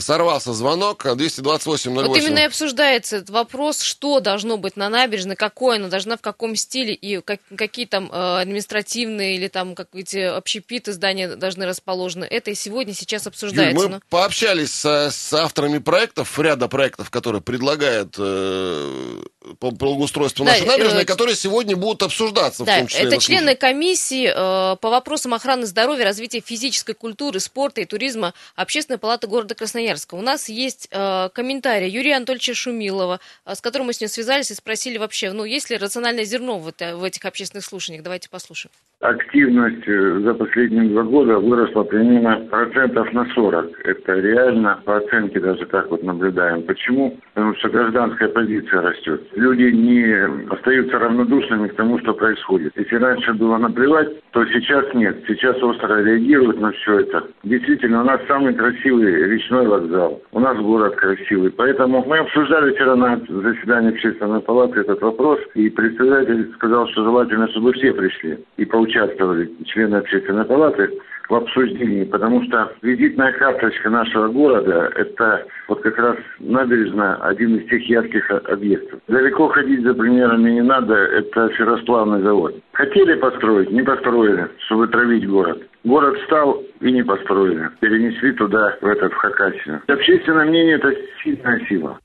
Сорвался 0.00 0.52
звонок, 0.52 1.06
228 1.16 1.94
08. 1.94 2.08
Вот 2.08 2.18
именно 2.18 2.40
и 2.40 2.42
обсуждается 2.42 3.16
этот 3.16 3.30
вопрос, 3.30 3.80
что 3.80 4.20
должно 4.20 4.58
быть 4.58 4.76
на 4.76 4.90
набережной, 4.90 5.34
какое 5.34 5.76
она 5.76 5.88
должна, 5.88 6.18
в 6.18 6.20
каком 6.20 6.56
стиле, 6.56 6.92
и 6.92 7.22
как, 7.22 7.40
какие 7.56 7.86
там 7.86 8.10
э, 8.12 8.40
административные 8.42 9.36
или 9.36 9.48
там 9.48 9.74
какие-то 9.74 10.36
общепиты 10.36 10.92
здания 10.92 11.36
должны 11.36 11.64
расположены. 11.64 12.24
Это 12.24 12.50
и 12.50 12.54
сегодня 12.54 12.92
сейчас 12.92 13.26
обсуждается. 13.26 13.80
Юль, 13.80 13.88
мы 13.88 13.94
но... 13.94 14.00
пообщались 14.10 14.72
с, 14.72 15.10
с 15.10 15.32
авторами 15.32 15.78
проектов, 15.78 16.38
ряда 16.38 16.68
проектов, 16.68 17.10
которые 17.10 17.40
предлагают 17.40 18.14
э, 18.18 19.22
по 19.58 19.70
благоустройству 19.70 20.44
да, 20.44 20.52
нашей 20.52 20.66
набережной, 20.66 21.02
э, 21.02 21.06
которые 21.06 21.34
сегодня 21.34 21.76
будут 21.76 22.02
обсуждаться. 22.02 22.64
Да, 22.64 22.74
в 22.74 22.78
том 22.78 22.86
числе 22.88 23.06
это 23.06 23.18
члены 23.18 23.54
комиссии 23.54 24.26
э, 24.28 24.76
по 24.76 24.90
вопросам 24.90 25.32
охраны 25.32 25.66
здоровья, 25.66 26.04
развития 26.04 26.40
физической 26.40 26.92
культуры, 26.92 27.40
спорта 27.40 27.80
и 27.80 27.84
туризма 27.84 28.34
Общественной 28.54 28.98
палаты 28.98 29.26
города 29.26 29.54
Красноярска. 29.78 30.14
У 30.16 30.22
нас 30.22 30.48
есть 30.48 30.88
э, 30.90 31.28
комментарий 31.32 31.88
Юрия 31.88 32.16
Анатольевича 32.16 32.54
Шумилова, 32.54 33.20
э, 33.44 33.54
с 33.54 33.60
которым 33.60 33.86
мы 33.86 33.92
с 33.92 34.00
ним 34.00 34.10
связались 34.10 34.50
и 34.50 34.54
спросили 34.54 34.98
вообще, 34.98 35.30
ну, 35.30 35.44
есть 35.44 35.70
ли 35.70 35.76
рациональное 35.76 36.24
зерно 36.24 36.58
в, 36.58 36.68
это, 36.68 36.96
в 36.96 37.04
этих 37.04 37.24
общественных 37.24 37.64
слушаниях. 37.64 38.02
Давайте 38.02 38.28
послушаем. 38.28 38.72
Активность 39.00 39.86
э, 39.86 40.20
за 40.24 40.34
последние 40.34 40.88
два 40.88 41.04
года 41.04 41.38
выросла 41.38 41.84
примерно 41.84 42.48
процентов 42.50 43.12
на 43.12 43.26
40. 43.32 43.86
Это 43.86 44.14
реально 44.14 44.80
по 44.84 44.96
оценке 44.96 45.38
даже 45.38 45.66
так 45.66 45.88
вот 45.88 46.02
наблюдаем. 46.02 46.64
Почему? 46.64 47.16
Потому 47.32 47.54
что 47.54 47.68
гражданская 47.68 48.28
позиция 48.30 48.80
растет 48.80 49.22
люди 49.36 49.70
не 49.70 50.52
остаются 50.52 50.98
равнодушными 50.98 51.68
к 51.68 51.76
тому, 51.76 51.98
что 52.00 52.12
происходит. 52.14 52.72
Если 52.76 52.96
раньше 52.96 53.32
было 53.34 53.56
наплевать, 53.56 54.08
то 54.32 54.44
сейчас 54.46 54.84
нет. 54.94 55.16
Сейчас 55.28 55.62
остро 55.62 56.02
реагируют 56.02 56.60
на 56.60 56.72
все 56.72 57.00
это. 57.00 57.24
Действительно, 57.44 58.02
у 58.02 58.04
нас 58.04 58.20
самый 58.26 58.54
красивый 58.54 59.14
речной 59.28 59.66
вокзал. 59.66 60.20
У 60.32 60.40
нас 60.40 60.58
город 60.58 60.96
красивый. 60.96 61.50
Поэтому 61.52 62.04
мы 62.04 62.18
обсуждали 62.18 62.74
вчера 62.74 62.96
на 62.96 63.20
заседании 63.28 63.90
общественной 63.90 64.40
палаты 64.40 64.80
этот 64.80 65.00
вопрос, 65.00 65.38
и 65.54 65.70
председатель 65.70 66.52
сказал, 66.54 66.88
что 66.88 67.04
желательно, 67.04 67.48
чтобы 67.48 67.72
все 67.74 67.92
пришли 67.92 68.38
и 68.56 68.64
поучаствовали, 68.88 69.50
члены 69.66 69.96
общественной 69.96 70.44
палаты 70.44 70.90
в 71.28 71.34
обсуждении, 71.34 72.04
потому 72.04 72.42
что 72.44 72.72
визитная 72.80 73.32
карточка 73.32 73.90
нашего 73.90 74.28
города– 74.28 74.90
это 74.96 75.44
вот 75.68 75.82
как 75.82 75.98
раз 75.98 76.16
набережная 76.38 77.16
один 77.16 77.56
из 77.56 77.68
тех 77.68 77.86
ярких 77.86 78.30
объектов. 78.30 79.00
Далеко 79.08 79.48
ходить 79.48 79.82
за 79.82 79.92
примерами 79.92 80.52
не 80.52 80.62
надо, 80.62 80.94
это 80.94 81.50
ферросплавный 81.50 82.22
завод. 82.22 82.54
Хотели 82.72 83.14
построить, 83.14 83.70
не 83.70 83.82
построили, 83.82 84.48
чтобы 84.66 84.88
травить 84.88 85.28
город. 85.28 85.62
Город 85.84 86.18
встал 86.20 86.62
и 86.80 86.90
не 86.90 87.02
построили. 87.02 87.68
Перенесли 87.80 88.32
туда, 88.32 88.76
в 88.80 88.86
этот, 88.86 89.12
в 89.12 89.16
Хакасию. 89.16 89.82
Общественное 89.86 90.46
мнение– 90.46 90.76
это 90.76 90.94
сильная 91.22 91.60
сила. 91.68 91.98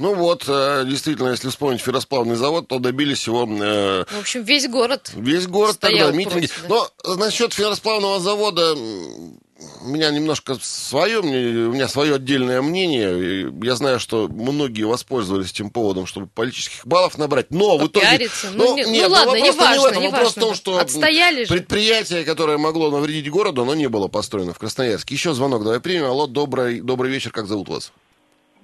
Ну 0.00 0.14
вот, 0.14 0.44
э, 0.48 0.84
действительно, 0.86 1.28
если 1.28 1.50
вспомнить 1.50 1.82
ферросплавный 1.82 2.34
завод, 2.34 2.68
то 2.68 2.78
добились 2.78 3.26
его... 3.26 3.46
Э, 3.46 4.06
в 4.10 4.20
общем, 4.20 4.42
весь 4.44 4.66
город 4.66 5.12
Весь 5.14 5.46
город 5.46 5.78
тогда, 5.78 6.10
митинги. 6.10 6.48
Против, 6.48 6.64
да? 6.70 6.88
Но 7.04 7.14
насчет 7.16 7.52
ферросплавного 7.52 8.18
завода 8.18 8.74
у 8.74 9.86
меня 9.86 10.10
немножко 10.10 10.56
свое, 10.62 11.18
у 11.18 11.22
меня 11.22 11.86
свое 11.86 12.14
отдельное 12.14 12.62
мнение. 12.62 13.52
Я 13.62 13.76
знаю, 13.76 14.00
что 14.00 14.26
многие 14.28 14.84
воспользовались 14.84 15.50
этим 15.50 15.68
поводом, 15.68 16.06
чтобы 16.06 16.28
политических 16.28 16.86
баллов 16.86 17.18
набрать. 17.18 17.50
Но 17.50 17.76
в 17.76 17.86
итоге... 17.86 18.30
Ну, 18.54 18.54
ну, 18.54 18.76
нет, 18.76 18.86
ну, 18.86 18.92
нет, 18.94 19.08
ладно, 19.10 19.34
не 19.34 19.52
важно, 19.52 19.72
не 19.72 19.78
в 19.78 19.84
этом. 19.84 20.02
Не 20.02 20.08
вопрос 20.08 20.28
важно. 20.28 20.42
в 20.42 20.44
том, 20.46 20.54
что 20.54 20.78
Отстояли 20.78 21.44
предприятие, 21.44 22.24
которое 22.24 22.56
могло 22.56 22.90
навредить 22.90 23.28
городу, 23.28 23.60
оно 23.62 23.74
не 23.74 23.90
было 23.90 24.08
построено 24.08 24.54
в 24.54 24.58
Красноярске. 24.58 25.14
Еще 25.14 25.34
звонок 25.34 25.62
давай 25.62 25.80
примем. 25.80 26.06
Алло, 26.06 26.26
добрый, 26.26 26.80
добрый 26.80 27.10
вечер, 27.10 27.32
как 27.32 27.46
зовут 27.46 27.68
вас? 27.68 27.92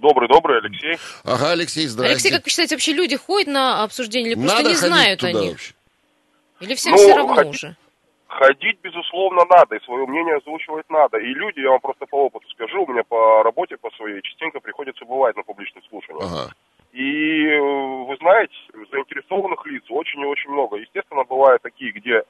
Добрый-добрый, 0.07 0.59
Алексей. 0.59 0.97
Ага, 1.25 1.51
Алексей, 1.51 1.87
здравствуйте. 1.88 2.12
Алексей, 2.12 2.31
как 2.31 2.45
вы 2.45 2.51
считаете, 2.51 2.77
вообще 2.77 2.92
люди 2.92 3.16
ходят 3.16 3.49
на 3.49 3.83
обсуждение 3.83 4.33
или 4.33 4.38
просто 4.38 4.57
надо 4.59 4.69
не 4.69 4.75
знают 4.77 5.19
туда 5.19 5.31
о 5.31 5.42
них? 5.42 5.51
Вообще? 5.51 5.75
Или 6.61 6.75
всем 6.77 6.92
ну, 6.92 6.99
все 6.99 7.16
равно 7.16 7.35
ходить, 7.35 7.55
уже? 7.55 7.77
Ходить, 8.29 8.79
безусловно, 8.83 9.42
надо, 9.51 9.75
и 9.75 9.85
свое 9.85 10.07
мнение 10.07 10.37
озвучивать 10.37 10.88
надо. 10.90 11.19
И 11.19 11.27
люди, 11.35 11.59
я 11.59 11.71
вам 11.71 11.81
просто 11.81 12.07
по 12.07 12.27
опыту 12.27 12.49
скажу, 12.51 12.85
у 12.85 12.87
меня 12.87 13.03
по 13.03 13.42
работе, 13.42 13.77
по 13.79 13.90
своей, 13.97 14.23
частенько 14.23 14.61
приходится 14.61 15.05
бывать 15.05 15.35
на 15.35 15.42
публичных 15.42 15.83
слушаниях. 15.90 16.31
Ага. 16.31 16.53
И 16.92 17.47
э, 17.47 17.61
вы 17.61 18.16
знаете, 18.21 18.55
заинтересованных 18.92 19.66
лиц 19.66 19.83
очень 19.88 20.21
и 20.21 20.25
очень 20.25 20.51
много. 20.51 20.77
Естественно, 20.77 21.25
бывают 21.25 21.62
такие, 21.62 21.90
где, 21.90 22.23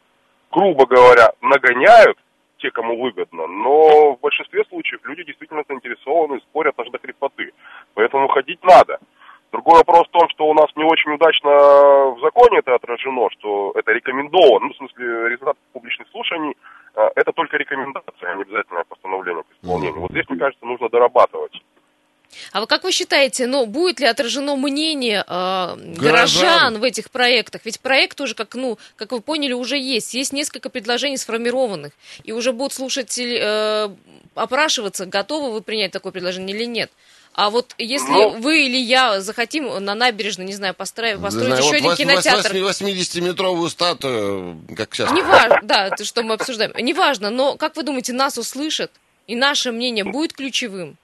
грубо 0.51 0.87
говоря, 0.87 1.31
нагоняют, 1.43 2.17
те, 2.59 2.71
кому 2.71 3.01
выгодно. 3.01 3.47
Но 3.47 4.15
в 4.15 4.21
большинстве 4.21 4.65
случаев 4.65 5.01
люди 5.05 5.25
действительно 5.25 5.63
заинтересованы, 5.69 6.41
спорят 6.41 6.79
аж 6.79 6.89
до 6.91 6.99
хрипоты. 6.99 7.53
Поэтому 7.95 8.29
ходить 8.29 8.63
надо. 8.65 8.99
Другой 9.53 9.79
вопрос 9.79 10.09
в 10.09 10.11
том, 10.11 10.29
что 10.31 10.47
у 10.47 10.55
нас 10.55 10.67
не 10.77 10.85
очень 10.85 11.13
удачно 11.13 11.51
в 11.51 12.19
законе 12.21 12.59
это 12.59 12.75
отражено, 12.75 13.29
что 13.31 13.73
это 13.75 13.93
рекомендовано, 13.93 14.67
ну, 14.67 14.73
в 14.73 14.77
смысле, 14.77 15.29
результат 15.29 15.57
публичных 15.73 16.09
слушаний, 16.09 16.57
а, 16.95 17.11
это 17.15 17.33
только 17.33 17.57
рекомендация, 17.57 18.33
а 18.33 18.35
не 18.35 18.43
обязательное 18.43 18.85
постановление 18.85 19.45
к 19.45 19.53
исполнению. 19.53 20.01
Вот 20.01 20.11
здесь, 20.11 20.29
мне 20.29 20.39
кажется, 20.39 20.67
нужно 20.67 20.89
дорабатывать. 20.89 21.63
А 22.53 22.61
вы 22.61 22.67
как 22.67 22.85
вы 22.85 22.93
считаете, 22.93 23.47
ну, 23.47 23.67
будет 23.67 24.01
ли 24.01 24.07
отражено 24.07 24.57
мнение 24.57 25.25
э, 25.27 25.77
горожан 25.97 26.79
в 26.79 26.83
этих 26.83 27.11
проектах? 27.11 27.63
Ведь 27.65 27.81
проект 27.81 28.21
уже, 28.21 28.35
как, 28.35 28.55
ну, 28.55 28.79
как 28.97 29.13
вы 29.13 29.21
поняли, 29.21 29.53
уже 29.53 29.79
есть. 29.79 30.15
Есть 30.15 30.33
несколько 30.33 30.71
предложений 30.71 31.19
сформированных. 31.19 31.93
И 32.25 32.33
уже 32.33 32.53
будут 32.53 32.73
слушатели 32.73 33.39
э, 33.41 33.89
опрашиваться, 34.35 35.07
готовы 35.07 35.53
вы 35.53 35.63
принять 35.63 35.93
такое 35.93 36.13
предложение 36.13 36.57
или 36.57 36.65
нет. 36.65 36.91
А 37.37 37.51
вот 37.51 37.75
если 37.77 38.11
ну, 38.11 38.31
вы 38.31 38.65
или 38.65 38.79
я 38.79 39.21
захотим 39.21 39.85
на 39.85 39.95
набережной, 39.95 40.47
не 40.47 40.55
знаю, 40.55 40.73
построить, 40.73 41.21
построить 41.21 41.49
знаю, 41.49 41.63
еще 41.63 41.83
вот 41.83 41.93
один 41.93 42.09
8, 42.09 42.23
кинотеатр... 42.23 42.57
80-метровую 42.57 43.69
статую, 43.69 44.63
как 44.75 44.95
сейчас. 44.95 45.13
Неважно, 45.13 45.61
да, 45.63 45.89
это 45.89 46.05
что 46.07 46.23
мы 46.23 46.35
обсуждаем. 46.35 46.73
Неважно, 46.79 47.29
но 47.29 47.57
как 47.57 47.77
вы 47.77 47.83
думаете, 47.83 48.15
нас 48.15 48.39
услышат? 48.39 48.91
И 49.27 49.37
наше 49.37 49.71
мнение 49.71 50.05
будет 50.05 50.33
ключевым? 50.33 50.97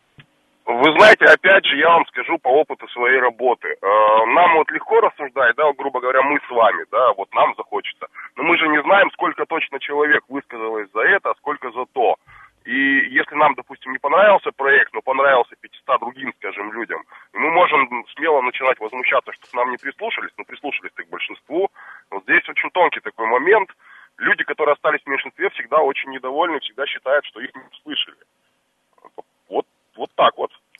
Вы 0.64 0.92
знаете, 0.96 1.24
опять 1.24 1.64
же, 1.66 1.76
я 1.76 1.88
вам 1.88 2.06
скажу 2.06 2.38
по 2.38 2.48
опыту 2.48 2.86
своей 2.88 3.18
работы. 3.18 3.68
Э, 3.68 4.26
нам 4.26 4.54
вот 4.54 4.70
легко 4.70 5.00
рассуждать, 5.00 5.56
да, 5.56 5.72
грубо 5.72 6.00
говоря, 6.00 6.22
мы 6.22 6.38
с 6.38 6.50
вами, 6.50 6.84
да, 6.90 7.12
вот 7.14 7.34
нам 7.34 7.54
захочется. 7.56 8.06
Но 8.36 8.44
мы 8.44 8.56
же 8.56 8.68
не 8.68 8.80
знаем, 8.82 9.10
сколько 9.12 9.44
точно 9.44 9.80
человек 9.80 10.22
высказалось 10.28 10.88
за 10.94 11.00
это, 11.00 11.30
а 11.30 11.34
сколько 11.38 11.70
за 11.72 11.84
то. 11.86 12.16
И 12.64 12.76
если 13.10 13.34
нам, 13.34 13.54
допустим, 13.54 13.90
не 13.90 13.98
понравился 13.98 14.52
проект, 14.52 14.92
но 14.94 15.02
понравился 15.02 15.56
500 15.60 15.98
другим, 15.98 16.32
скажем, 16.38 16.72
людям, 16.72 17.02
мы 17.32 17.50
можем 17.50 18.06
смело 18.14 18.40
начинать 18.40 18.78
возмущаться, 18.78 19.32
что 19.32 19.50
к 19.50 19.54
нам 19.54 19.68
не 19.70 19.78
прислушались, 19.78 20.30
но 20.38 20.44
прислушались 20.44 20.92
к 20.94 21.10
большинству. 21.10 21.70
Вот 22.10 22.22
здесь 22.22 22.48
очень 22.48 22.70
тонкий 22.70 23.00
такой 23.00 23.26
момент– 23.26 23.68
люди, 24.18 24.44
которые 24.44 24.74
остались 24.74 25.02
в 25.02 25.08
меньшинстве, 25.08 25.50
всегда 25.50 25.78
очень 25.78 26.10
недовольны, 26.10 26.60
всегда 26.60 26.86
считают, 26.86 27.24
что 27.26 27.40
их 27.40 27.54
не 27.54 27.62
услышали. 27.72 28.18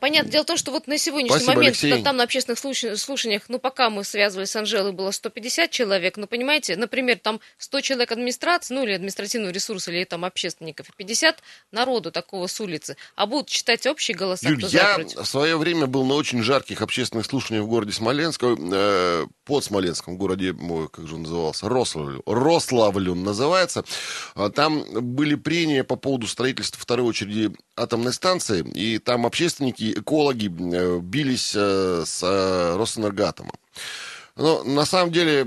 понятно. 0.00 0.30
Дело 0.30 0.42
в 0.44 0.46
том, 0.46 0.56
что 0.56 0.70
вот 0.70 0.86
на 0.86 0.98
сегодняшний 0.98 1.38
Спасибо, 1.40 1.54
момент 1.54 1.76
Алексей. 1.82 2.02
там 2.02 2.16
на 2.16 2.24
общественных 2.24 2.58
слуш- 2.58 2.96
слушаниях, 2.96 3.42
ну, 3.48 3.58
пока 3.58 3.90
мы 3.90 4.04
связывались 4.04 4.50
с 4.50 4.56
Анжелой, 4.56 4.92
было 4.92 5.10
150 5.10 5.70
человек, 5.70 6.16
но, 6.16 6.26
понимаете, 6.26 6.76
например, 6.76 7.18
там 7.18 7.40
100 7.58 7.80
человек 7.80 8.12
администрации, 8.12 8.74
ну, 8.74 8.84
или 8.84 8.92
административного 8.92 9.50
ресурса, 9.52 9.90
или 9.90 10.04
там 10.04 10.24
общественников, 10.24 10.88
и 10.90 10.92
50 10.96 11.42
народу 11.72 12.12
такого 12.12 12.46
с 12.46 12.60
улицы, 12.60 12.96
а 13.16 13.26
будут 13.26 13.48
читать 13.48 13.86
общие 13.86 14.16
голоса, 14.16 14.48
Юль, 14.48 14.58
кто 14.58 14.68
я 14.68 14.94
против. 14.94 15.18
в 15.18 15.26
свое 15.26 15.56
время 15.56 15.86
был 15.86 16.04
на 16.04 16.14
очень 16.14 16.42
жарких 16.42 16.80
общественных 16.82 17.26
слушаниях 17.26 17.64
в 17.64 17.68
городе 17.68 17.92
Смоленск, 17.92 18.42
э, 18.44 19.26
под 19.44 19.64
Смоленском, 19.64 20.14
в 20.14 20.18
городе, 20.18 20.52
ой, 20.52 20.88
как 20.88 21.06
же 21.08 21.16
он 21.16 21.22
назывался, 21.22 21.68
Рославлю, 21.68 22.22
Рославлю 22.26 23.12
он 23.12 23.24
называется. 23.24 23.84
А 24.34 24.50
Там 24.50 24.84
были 25.14 25.34
прения 25.34 25.82
по 25.84 25.96
поводу 25.96 26.26
строительства 26.28 26.80
второй 26.80 27.06
очереди 27.08 27.52
атомной 27.76 28.12
станции, 28.12 28.64
и 28.74 28.98
там 28.98 29.26
общественники, 29.26 29.63
экологи 29.70 30.46
э, 30.46 30.98
бились 31.00 31.54
э, 31.56 32.04
с 32.06 32.22
э, 32.22 32.76
Росэнергатомом. 32.76 33.54
Но 34.36 34.64
на 34.64 34.84
самом 34.84 35.12
деле 35.12 35.46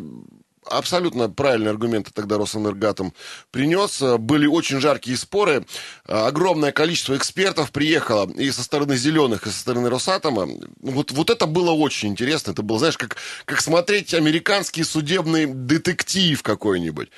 абсолютно 0.69 1.30
правильные 1.30 1.71
аргументы 1.71 2.12
тогда 2.13 2.38
Росэнергатом 2.38 3.13
принес. 3.51 4.01
Были 4.19 4.47
очень 4.47 4.80
жаркие 4.80 5.17
споры. 5.17 5.65
Огромное 6.06 6.71
количество 6.71 7.15
экспертов 7.15 7.71
приехало 7.71 8.30
и 8.32 8.51
со 8.51 8.63
стороны 8.63 8.97
зеленых, 8.97 9.47
и 9.47 9.49
со 9.49 9.60
стороны 9.60 9.89
Росатома. 9.89 10.47
Вот, 10.82 11.12
вот 11.12 11.30
это 11.30 11.45
было 11.45 11.71
очень 11.71 12.10
интересно. 12.10 12.51
Это 12.51 12.62
было, 12.62 12.80
знаешь, 12.80 12.97
как, 12.97 13.17
как 13.45 13.62
смотреть 13.62 14.13
американский 14.13 14.84
судебный 14.84 15.45
детектив 15.45 16.41
какой-нибудь. 16.43 17.10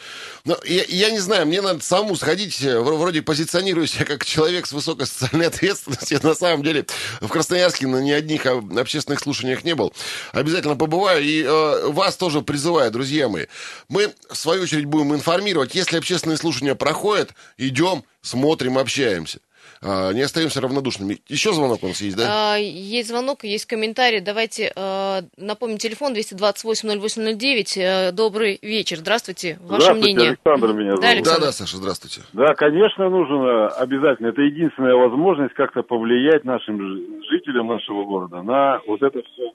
Но 0.45 0.57
я, 0.65 0.83
я 0.87 1.11
не 1.11 1.19
знаю, 1.19 1.45
мне 1.47 1.61
надо 1.61 1.83
самому 1.83 2.15
сходить, 2.15 2.61
э, 2.61 2.75
вро- 2.77 2.97
вроде 2.97 3.21
позиционирую 3.21 3.87
себя 3.87 4.05
как 4.05 4.25
человек 4.25 4.65
с 4.65 4.71
высокой 4.71 5.07
социальной 5.07 5.47
ответственностью. 5.53 6.19
На 6.23 6.35
самом 6.35 6.63
деле 6.63 6.85
в 7.21 7.27
Красноярске 7.27 7.87
на 7.87 7.97
ни 7.97 8.11
одних 8.11 8.45
а, 8.45 8.61
общественных 8.77 9.19
слушаниях 9.19 9.63
не 9.63 9.75
был. 9.75 9.93
Обязательно 10.31 10.75
побываю. 10.75 11.23
И 11.23 11.43
э, 11.43 11.87
вас 11.87 12.15
тоже 12.15 12.41
призываю, 12.41 12.91
друзья 12.91 13.29
мои. 13.29 13.38
Мы, 13.87 14.13
в 14.29 14.35
свою 14.35 14.63
очередь, 14.63 14.85
будем 14.85 15.13
информировать. 15.13 15.75
Если 15.75 15.97
общественные 15.97 16.37
слушания 16.37 16.75
проходят, 16.75 17.33
идем, 17.57 18.03
смотрим, 18.21 18.77
общаемся. 18.77 19.39
А, 19.81 20.11
не 20.11 20.21
остаемся 20.21 20.59
равнодушными. 20.61 21.19
Еще 21.27 21.53
звонок 21.53 21.83
у 21.83 21.87
нас 21.87 22.01
есть, 22.01 22.17
да? 22.17 22.55
А, 22.55 22.57
Есть 22.57 23.09
звонок, 23.09 23.43
есть 23.43 23.65
комментарий. 23.65 24.19
Давайте 24.19 24.73
э, 24.75 25.21
напомним 25.37 25.77
телефон 25.77 26.13
228-0809. 26.13 27.77
Э, 27.77 28.11
Добрый 28.11 28.59
вечер. 28.61 28.97
Здравствуйте. 28.97 29.57
Ваше 29.61 29.83
Здравствуйте, 29.83 30.13
мнение. 30.15 30.29
Александр 30.31 30.73
меня 30.73 30.89
зовут. 30.91 31.01
Да, 31.01 31.09
Александр. 31.09 31.39
Да, 31.39 31.45
да, 31.45 31.51
Саша, 31.53 31.77
здравствуйте. 31.77 32.21
Да, 32.33 32.53
конечно, 32.55 33.09
нужно 33.09 33.67
обязательно. 33.69 34.27
Это 34.27 34.41
единственная 34.41 34.95
возможность 34.95 35.53
как-то 35.53 35.81
повлиять 35.81 36.43
нашим 36.43 37.23
жителям 37.29 37.67
нашего 37.67 38.03
города 38.03 38.41
на 38.41 38.81
вот 38.85 39.01
это 39.01 39.21
все. 39.21 39.53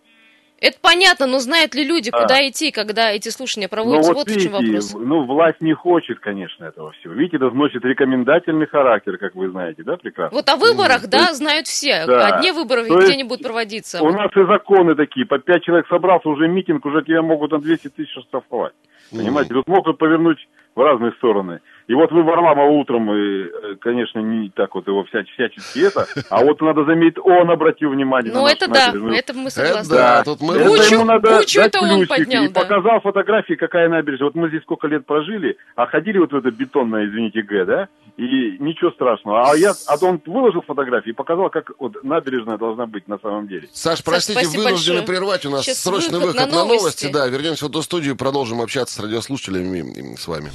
Это 0.65 0.79
понятно, 0.81 1.27
но 1.27 1.39
знают 1.41 1.75
ли 1.75 1.85
люди, 1.85 2.11
Да. 2.11 2.23
куда 2.23 2.49
идти, 2.49 2.71
когда 2.71 3.13
эти 3.13 3.29
слушания 3.29 3.69
проводятся? 3.69 4.13
вот 4.15 4.29
вот 4.29 4.35
в 4.35 4.41
чем 4.43 4.53
вопрос. 4.53 4.69
видите, 4.71 4.99
ну, 4.99 5.25
власть 5.27 5.61
не 5.61 5.75
хочет, 5.75 6.21
конечно, 6.21 6.65
этого 6.65 6.93
всего. 6.93 7.13
Видите, 7.13 7.37
это 7.37 7.51
носит 7.51 7.85
рекомендательный 7.85 8.67
характер, 8.67 9.19
как 9.19 9.35
вы 9.35 9.51
знаете, 9.51 9.83
да, 9.83 9.97
прекрасно? 9.99 10.35
Вот 10.35 10.49
о 10.49 10.57
выборах, 10.57 11.03
То 11.03 11.09
да, 11.09 11.19
есть- 11.19 11.37
знают 11.37 11.67
все. 11.67 12.07
Да. 12.07 12.29
О 12.29 12.41
дне 12.41 12.53
выборов, 12.55 12.87
и 12.87 12.89
То 12.89 12.99
где 13.01 13.13
они 13.13 13.25
будут 13.25 13.43
проводиться. 13.45 14.03
У 14.03 14.11
нас 14.11 14.31
и 14.35 14.43
законы 14.47 14.95
такие. 14.95 15.27
По 15.27 15.39
пять 15.39 15.63
человек 15.65 15.87
собрался, 15.89 16.29
уже 16.31 16.49
митинг, 16.49 16.87
уже 16.87 17.03
тебя 17.05 17.21
могут 17.21 17.53
на 17.53 17.59
200 17.61 17.89
тысяч 17.89 18.11
штрафовать. 18.29 18.73
Понимаете, 19.11 19.53
тут 19.53 19.69
могут 19.69 19.99
повернуть 19.99 20.39
в 20.75 20.81
разные 20.81 21.13
стороны. 21.13 21.61
И 21.87 21.93
вот 21.95 22.11
вы 22.13 22.23
Варламова 22.23 22.71
утром, 22.71 23.13
и, 23.15 23.43
э, 23.45 23.77
конечно, 23.81 24.19
не 24.19 24.49
так 24.49 24.75
вот 24.75 24.87
его 24.87 25.05
всяч- 25.05 25.27
всячески 25.35 25.81
это, 25.81 26.07
а 26.31 26.43
вот 26.43 26.61
надо 26.63 26.85
заметить, 26.87 27.19
он 27.23 27.51
обратил 27.51 27.91
внимание 27.91 28.33
на 28.33 28.39
Ну, 28.41 28.45
нашу 28.47 28.57
это 28.57 28.69
да, 28.69 28.87
набережную. 28.87 29.15
это 29.19 29.35
мы 29.35 29.41
Это 29.43 29.51
согласны. 29.51 29.95
да, 29.95 30.23
тут 30.25 30.41
мы... 30.41 30.55
Это 30.57 30.69
Кучу- 30.71 30.95
ему 30.95 31.05
надо 31.05 31.39
кучу 31.41 31.59
дать 31.61 31.69
это 31.75 31.81
он 31.81 31.89
плюсики. 31.91 32.09
поднял, 32.09 32.45
И 32.45 32.49
да. 32.49 32.61
показал 32.63 33.01
фотографии, 33.03 33.55
какая 33.55 33.89
набережная. 33.91 34.29
Вот 34.29 34.35
мы 34.35 34.49
здесь 34.49 34.63
сколько 34.63 34.87
лет 34.89 35.05
прожили, 35.05 35.59
а 35.77 35.87
ходили 35.87 36.19
вот 36.19 36.33
в 36.33 36.37
это 36.37 36.51
бетонное, 36.51 37.07
извините, 37.07 37.43
Г, 37.43 37.65
да? 37.67 37.89
И 38.17 38.57
ничего 38.61 38.91
страшного. 38.93 39.51
А 39.51 39.55
я, 39.57 39.75
а 39.87 39.99
то 39.99 40.07
он 40.07 40.21
выложил 40.25 40.63
фотографии 40.63 41.11
и 41.11 41.13
показал, 41.13 41.51
как 41.51 41.71
вот 41.79 42.03
набережная 42.03 42.57
должна 42.57 42.87
быть 42.87 43.09
на 43.09 43.19
самом 43.19 43.47
деле. 43.49 43.69
Саш, 43.73 44.03
простите, 44.03 44.47
вынуждены 44.57 45.01
большое. 45.01 45.03
прервать. 45.03 45.45
У 45.47 45.51
нас 45.51 45.65
Сейчас 45.65 45.83
срочный 45.83 46.19
выход 46.19 46.35
выход, 46.37 46.51
на 46.51 46.57
на, 46.59 46.65
новости. 46.65 47.05
новости. 47.07 47.13
Да, 47.13 47.27
вернемся 47.27 47.67
в 47.67 47.69
эту 47.69 47.83
студию 47.83 48.15
и 48.15 48.17
продолжим 48.17 48.61
общаться 48.63 48.95
с 48.95 49.01
радиослушателями 49.03 50.17
с 50.17 50.27
вами. 50.29 50.51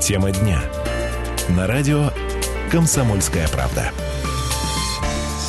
Тема 0.00 0.30
дня. 0.32 0.60
На 1.50 1.66
радио 1.66 2.10
«Комсомольская 2.70 3.48
правда». 3.48 3.92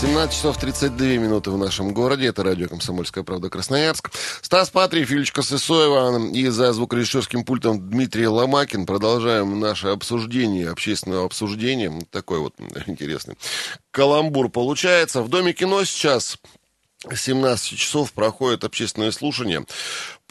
17 0.04 0.36
часов 0.36 0.58
32 0.58 1.08
минуты 1.16 1.50
в 1.50 1.58
нашем 1.58 1.94
городе. 1.94 2.28
Это 2.28 2.44
радио 2.44 2.68
«Комсомольская 2.68 3.24
правда» 3.24 3.50
Красноярск. 3.50 4.12
Стас 4.42 4.70
Патриев, 4.70 5.10
Юлечка 5.10 5.42
Сысоева 5.42 6.30
и 6.34 6.48
за 6.50 6.74
звукорежиссерским 6.74 7.46
пультом 7.46 7.90
Дмитрий 7.90 8.28
Ломакин. 8.28 8.86
Продолжаем 8.86 9.60
наше 9.62 9.88
обсуждение, 9.88 10.70
общественного 10.70 11.26
обсуждения. 11.26 11.90
Вот 11.90 12.10
Такой 12.10 12.40
вот 12.40 12.54
интересный 12.86 13.38
каламбур 13.92 14.50
получается. 14.50 15.22
В 15.22 15.30
Доме 15.30 15.54
кино 15.54 15.84
сейчас 15.86 16.38
17 17.10 17.78
часов 17.78 18.14
проходит 18.14 18.64
общественное 18.64 19.12
слушание 19.12 19.66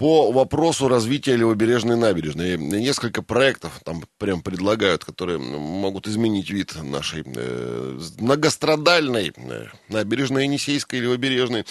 по 0.03 0.33
вопросу 0.33 0.89
развития 0.89 1.37
левобережной 1.37 1.97
набережной. 1.97 2.59
Несколько 2.59 3.23
проектов 3.23 3.81
там 3.85 4.03
прям 4.19 4.43
предлагают, 4.43 5.05
которые 5.05 5.39
могут 5.39 6.09
изменить 6.09 6.51
вид 6.51 6.75
нашей 6.83 7.23
э, 7.25 8.01
многострадальной 8.19 9.33
э, 9.37 9.67
набережной 9.89 10.47
Енисейской 10.47 10.99
левобережной. 10.99 11.67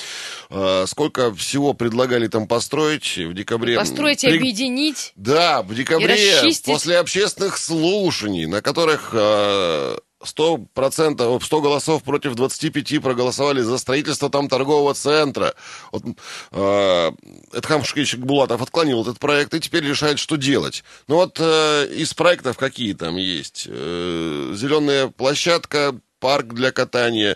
Э, 0.49 0.85
сколько 0.87 1.35
всего 1.35 1.73
предлагали 1.73 2.27
там 2.27 2.47
построить 2.47 3.17
в 3.17 3.33
декабре? 3.33 3.75
Построить 3.75 4.23
и 4.23 4.27
При- 4.27 4.37
объединить. 4.37 5.11
да, 5.17 5.61
в 5.61 5.75
декабре, 5.75 6.13
расчистить. 6.13 6.67
после 6.73 6.99
общественных 6.99 7.57
слушаний, 7.57 8.45
на 8.45 8.61
которых 8.61 9.09
э, 9.11 9.97
100%, 10.23 11.43
100 11.43 11.61
голосов 11.61 12.03
против 12.03 12.35
25 12.35 13.01
проголосовали 13.01 13.61
за 13.61 13.77
строительство 13.77 14.29
там 14.29 14.47
торгового 14.47 14.93
центра. 14.93 15.53
Вот, 15.91 16.03
э, 16.51 17.11
Эдхам 17.53 17.83
Шукевич 17.83 18.15
Булатов 18.15 18.61
отклонил 18.61 19.01
этот 19.01 19.19
проект 19.19 19.53
и 19.53 19.59
теперь 19.59 19.85
решает, 19.85 20.19
что 20.19 20.35
делать. 20.35 20.83
Ну 21.07 21.15
вот 21.15 21.37
э, 21.39 21.87
из 21.93 22.13
проектов 22.13 22.57
какие 22.57 22.93
там 22.93 23.15
есть? 23.17 23.65
Э, 23.67 24.53
зеленая 24.55 25.07
площадка, 25.07 25.95
парк 26.21 26.53
для 26.53 26.71
катания. 26.71 27.35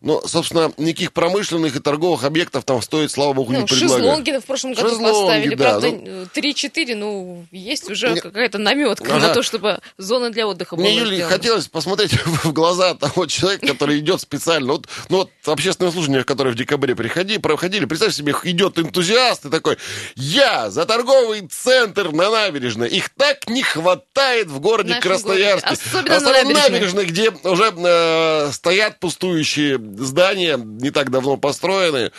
Но, 0.00 0.20
собственно, 0.26 0.72
никаких 0.78 1.12
промышленных 1.12 1.76
и 1.76 1.80
торговых 1.80 2.24
объектов 2.24 2.64
там 2.64 2.82
стоит, 2.82 3.12
слава 3.12 3.34
богу, 3.34 3.52
Ну, 3.52 3.60
не 3.60 3.66
предлагают. 3.66 4.02
шезлонги 4.02 4.30
в 4.38 4.44
прошлом 4.44 4.72
году 4.72 4.88
Шезлонги, 4.88 5.12
поставили. 5.12 5.54
да, 5.54 5.64
Правда, 5.70 5.88
ну- 5.92 6.26
3-4, 6.34 6.94
ну, 6.96 7.46
есть 7.52 7.88
уже 7.88 8.10
Не- 8.10 8.20
какая-то 8.20 8.58
наметка 8.58 9.14
Ага. 9.14 9.28
на 9.28 9.34
то, 9.34 9.42
чтобы 9.44 9.78
зона 9.98 10.30
для 10.30 10.48
отдыха 10.48 10.74
была 10.74 10.86
Мне, 10.88 10.96
Юлия, 10.98 11.16
сделана. 11.18 11.36
хотелось 11.36 11.68
посмотреть 11.68 12.12
в 12.44 12.52
глаза 12.52 12.94
того 12.94 13.26
человека, 13.26 13.66
который 13.68 13.98
идет 14.00 14.20
специально. 14.20 14.72
Вот, 14.72 14.88
ну 15.08 15.18
вот 15.18 15.30
общественное 15.46 15.92
слушание, 15.92 16.24
которое 16.24 16.50
в 16.50 16.56
декабре 16.56 16.96
приходи, 16.96 17.38
проходили, 17.38 17.84
представь 17.84 18.14
себе, 18.14 18.34
идет 18.44 18.78
энтузиаст 18.78 19.44
и 19.44 19.50
такой, 19.50 19.76
я 20.16 20.70
за 20.70 20.84
торговый 20.86 21.46
центр 21.46 22.10
на 22.12 22.30
набережной. 22.30 22.88
Их 22.88 23.10
так 23.10 23.48
не 23.48 23.62
хватает 23.62 24.48
в 24.48 24.58
городе 24.58 24.94
Красноярске. 25.00 25.68
городе. 25.68 25.82
Особенно 25.88 26.20
на 26.20 26.28
Особенно 26.38 26.60
набережной. 26.62 27.04
где 27.04 27.30
уже 27.30 27.72
э, 27.76 28.21
стоят 28.52 29.00
пустующие 29.00 29.80
здания, 29.98 30.56
не 30.56 30.90
так 30.90 31.10
давно 31.10 31.36
построенные. 31.36 32.12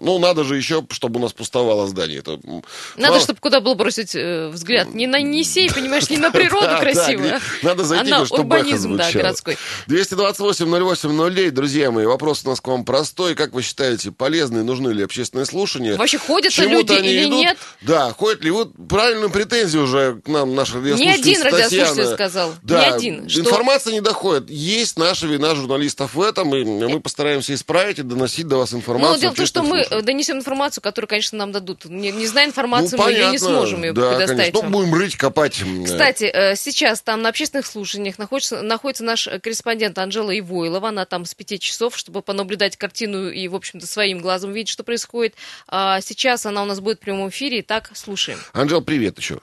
Ну, 0.00 0.18
надо 0.18 0.44
же 0.44 0.56
еще, 0.56 0.84
чтобы 0.90 1.18
у 1.18 1.22
нас 1.22 1.32
пустовало 1.32 1.86
здание. 1.86 2.18
Это, 2.18 2.38
Надо, 2.42 2.62
слава- 2.96 3.20
чтобы 3.20 3.40
куда 3.40 3.60
было 3.60 3.74
бросить 3.74 4.14
э, 4.14 4.48
взгляд. 4.48 4.94
Не 4.94 5.06
на 5.06 5.18
Енисей, 5.18 5.72
понимаешь, 5.72 6.08
не 6.10 6.16
на 6.18 6.30
природу 6.30 6.78
красивую, 6.80 7.28
где- 7.28 7.40
Надо 7.62 7.82
а 7.82 7.86
зайти, 7.86 8.12
чтобы 8.24 8.40
урбанизм, 8.40 8.96
да, 8.96 9.10
городской. 9.12 9.56
228-08-09, 9.88 11.50
друзья 11.50 11.90
мои, 11.90 12.06
вопрос 12.06 12.42
у 12.44 12.48
нас 12.50 12.60
к 12.60 12.68
вам 12.68 12.84
простой. 12.84 13.34
Как 13.34 13.52
вы 13.52 13.62
считаете, 13.62 14.10
полезны, 14.12 14.62
нужны 14.62 14.90
ли 14.90 15.02
общественные 15.02 15.46
слушания? 15.46 15.96
Вообще 15.96 16.18
ходят 16.18 16.52
чему-то 16.52 16.94
люди 16.94 17.06
или 17.06 17.26
нет? 17.26 17.58
Да, 17.82 18.12
ходят 18.12 18.42
ли? 18.42 18.50
Вот 18.50 18.72
правильную 18.88 19.30
претензию 19.30 19.84
уже 19.84 20.20
к 20.24 20.28
нам 20.28 20.54
наша 20.54 20.76
Ни 20.78 20.90
радиослушательница 20.90 21.48
один 21.48 21.52
радиослушатель 21.52 22.14
сказал. 22.14 22.54
Да, 22.62 22.98
Ни 22.98 23.08
информация 23.38 23.92
не 23.92 24.00
доходит. 24.00 24.50
Есть 24.50 24.98
наша 24.98 25.26
и 25.36 25.38
нас, 25.38 25.56
журналистов, 25.56 26.14
в 26.14 26.20
этом, 26.20 26.54
и 26.54 26.64
мы 26.64 27.00
постараемся 27.00 27.54
исправить 27.54 27.98
и 27.98 28.02
доносить 28.02 28.48
до 28.48 28.56
вас 28.58 28.74
информацию. 28.74 29.14
Ну, 29.14 29.20
дело 29.20 29.32
в 29.32 29.36
том, 29.36 29.46
что 29.46 29.62
мы 29.62 29.86
донесем 30.02 30.36
информацию, 30.38 30.82
которую, 30.82 31.08
конечно, 31.08 31.38
нам 31.38 31.52
дадут. 31.52 31.84
Не, 31.84 32.10
не 32.10 32.26
зная 32.26 32.46
информацию, 32.46 32.98
ну, 32.98 33.04
мы 33.04 33.12
ее 33.12 33.30
не 33.30 33.38
сможем 33.38 33.82
ее 33.84 33.92
да, 33.92 34.10
предоставить 34.10 34.52
конечно. 34.52 34.68
Ну, 34.68 34.78
будем 34.78 34.94
рыть, 34.94 35.16
копать. 35.16 35.62
Кстати, 35.84 36.24
э, 36.24 36.56
сейчас 36.56 37.00
там 37.02 37.22
на 37.22 37.28
общественных 37.28 37.66
слушаниях 37.66 38.18
находится, 38.18 38.62
находится 38.62 39.04
наш 39.04 39.28
корреспондент 39.42 39.98
Анжела 39.98 40.36
Ивойлова. 40.36 40.88
Она 40.88 41.04
там 41.04 41.24
с 41.24 41.34
пяти 41.34 41.58
часов, 41.58 41.96
чтобы 41.96 42.22
понаблюдать 42.22 42.76
картину 42.76 43.30
и, 43.30 43.48
в 43.48 43.54
общем-то, 43.54 43.86
своим 43.86 44.20
глазом 44.20 44.52
видеть, 44.52 44.70
что 44.70 44.84
происходит. 44.84 45.34
А 45.68 46.00
сейчас 46.00 46.46
она 46.46 46.62
у 46.62 46.66
нас 46.66 46.80
будет 46.80 46.98
в 46.98 47.00
прямом 47.00 47.28
эфире. 47.28 47.60
Итак, 47.60 47.90
слушаем. 47.94 48.38
Анжел, 48.52 48.82
привет 48.82 49.18
еще. 49.18 49.40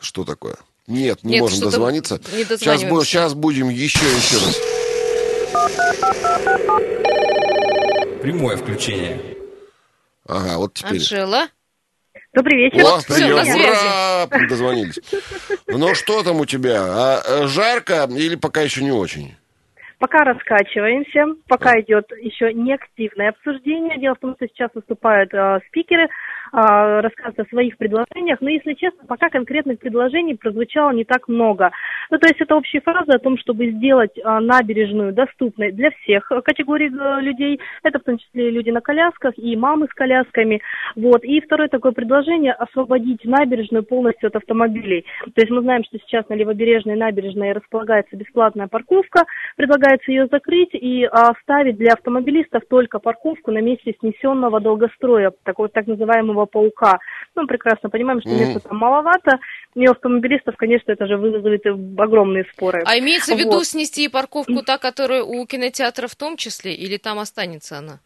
Что 0.00 0.24
такое? 0.24 0.56
Нет, 0.86 1.24
не 1.24 1.32
Нет, 1.32 1.40
можем 1.40 1.60
дозвониться. 1.60 2.20
Не 2.32 2.44
сейчас, 2.44 2.80
сейчас 2.80 3.34
будем 3.34 3.68
еще, 3.70 4.04
еще 4.04 4.36
раз. 4.36 4.60
Прямое 8.20 8.56
включение. 8.56 9.18
Ага, 10.26 10.58
вот 10.58 10.74
теперь. 10.74 10.92
Анжела. 10.92 11.48
Добрый 12.34 12.64
вечер. 12.64 12.84
О, 12.84 12.98
прием, 13.00 13.38
ура! 13.38 14.48
Дозвонились. 14.48 14.98
Ну, 15.68 15.94
что 15.94 16.22
там 16.22 16.40
у 16.40 16.46
тебя? 16.46 16.82
А, 16.82 17.22
э, 17.24 17.46
жарко 17.46 18.08
или 18.10 18.34
пока 18.34 18.62
еще 18.62 18.82
не 18.82 18.90
очень? 18.90 19.36
Пока 19.98 20.24
раскачиваемся, 20.24 21.40
пока 21.48 21.80
идет 21.80 22.10
еще 22.20 22.52
неактивное 22.52 23.30
обсуждение. 23.30 23.98
Дело 24.00 24.16
в 24.16 24.18
том, 24.18 24.34
что 24.34 24.48
сейчас 24.48 24.70
выступают 24.74 25.32
э, 25.32 25.60
спикеры, 25.68 26.08
рассказывать 26.54 27.46
о 27.46 27.50
своих 27.50 27.76
предложениях, 27.76 28.40
но, 28.40 28.48
если 28.48 28.74
честно, 28.74 29.04
пока 29.06 29.28
конкретных 29.28 29.78
предложений 29.80 30.36
прозвучало 30.36 30.90
не 30.92 31.04
так 31.04 31.26
много. 31.28 31.70
Ну, 32.10 32.18
то 32.18 32.28
есть 32.28 32.40
это 32.40 32.54
общие 32.54 32.80
фразы 32.80 33.10
о 33.12 33.18
том, 33.18 33.36
чтобы 33.38 33.70
сделать 33.70 34.12
а, 34.22 34.40
набережную 34.40 35.12
доступной 35.12 35.72
для 35.72 35.90
всех 35.90 36.30
категорий 36.44 36.90
э, 36.90 37.20
людей, 37.20 37.60
это 37.82 37.98
в 37.98 38.04
том 38.04 38.18
числе 38.18 38.50
люди 38.50 38.70
на 38.70 38.80
колясках 38.80 39.34
и 39.36 39.56
мамы 39.56 39.86
с 39.90 39.94
колясками, 39.94 40.60
вот. 40.94 41.24
И 41.24 41.40
второе 41.40 41.68
такое 41.68 41.92
предложение– 41.92 42.52
освободить 42.58 43.24
набережную 43.24 43.84
полностью 43.84 44.28
от 44.28 44.36
автомобилей. 44.36 45.04
То 45.24 45.40
есть 45.40 45.50
мы 45.50 45.62
знаем, 45.62 45.82
что 45.84 45.98
сейчас 45.98 46.28
на 46.28 46.34
Левобережной 46.34 46.96
набережной 46.96 47.52
располагается 47.52 48.16
бесплатная 48.16 48.68
парковка, 48.68 49.24
предлагается 49.56 50.10
ее 50.10 50.28
закрыть 50.30 50.74
и 50.74 51.04
оставить 51.04 51.76
для 51.76 51.94
автомобилистов 51.94 52.62
только 52.68 52.98
парковку 52.98 53.50
на 53.50 53.60
месте 53.60 53.94
снесенного 53.98 54.60
долгостроя, 54.60 55.32
такого 55.42 55.68
так 55.68 55.86
называемого 55.86 56.43
белого 56.44 56.46
паука. 56.46 56.98
Ну, 57.34 57.42
мы 57.42 57.48
прекрасно 57.48 57.90
понимаем, 57.90 58.20
что 58.20 58.30
места 58.30 58.60
там 58.60 58.78
маловато. 58.78 59.38
И 59.74 59.88
у 59.88 59.90
автомобилистов, 59.90 60.56
конечно, 60.56 60.92
это 60.92 61.06
же 61.06 61.16
вызовет 61.16 61.66
огромные 61.66 62.44
споры. 62.52 62.82
А 62.86 62.98
имеется 62.98 63.34
в 63.34 63.38
виду 63.38 63.52
вот. 63.52 63.66
снести 63.66 64.08
парковку 64.08 64.62
та, 64.64 64.78
которая 64.78 65.22
у 65.22 65.46
кинотеатра 65.46 66.06
в 66.06 66.14
том 66.14 66.36
числе, 66.36 66.74
или 66.74 66.96
там 66.96 67.18
останется 67.18 67.78
она? 67.78 67.98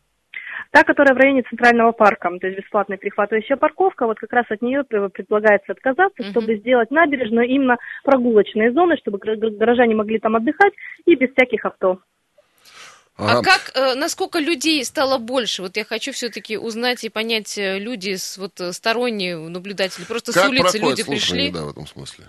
Та, 0.70 0.82
которая 0.82 1.14
в 1.14 1.18
районе 1.18 1.42
Центрального 1.48 1.92
парка, 1.92 2.30
то 2.40 2.46
есть 2.46 2.58
бесплатная 2.58 2.98
перехватывающая 2.98 3.56
парковка, 3.56 4.06
вот 4.06 4.18
как 4.18 4.32
раз 4.32 4.44
от 4.50 4.60
нее 4.60 4.84
предлагается 4.84 5.72
отказаться, 5.72 6.22
uh-huh. 6.22 6.30
чтобы 6.30 6.56
сделать 6.56 6.90
набережную 6.90 7.46
именно 7.46 7.78
прогулочные 8.04 8.72
зоны, 8.72 8.96
чтобы 8.98 9.18
горожане 9.18 9.94
могли 9.94 10.18
там 10.18 10.36
отдыхать 10.36 10.72
и 11.06 11.14
без 11.14 11.30
всяких 11.32 11.64
авто. 11.64 12.00
А 13.18 13.42
как, 13.42 13.72
э, 13.74 13.94
насколько 13.94 14.38
людей 14.38 14.84
стало 14.84 15.18
больше? 15.18 15.62
Вот 15.62 15.76
я 15.76 15.84
хочу 15.84 16.12
все-таки 16.12 16.56
узнать 16.56 17.02
и 17.02 17.08
понять, 17.08 17.58
э, 17.58 17.78
люди, 17.78 18.16
вот 18.36 18.60
э, 18.60 18.72
сторонние 18.72 19.36
наблюдатели, 19.36 20.04
просто 20.04 20.32
как 20.32 20.46
с 20.46 20.48
улицы 20.48 20.78
люди 20.78 21.02
пришли. 21.02 21.50
Да, 21.50 21.64
в 21.64 21.70
этом 21.70 21.86
смысле. 21.86 22.26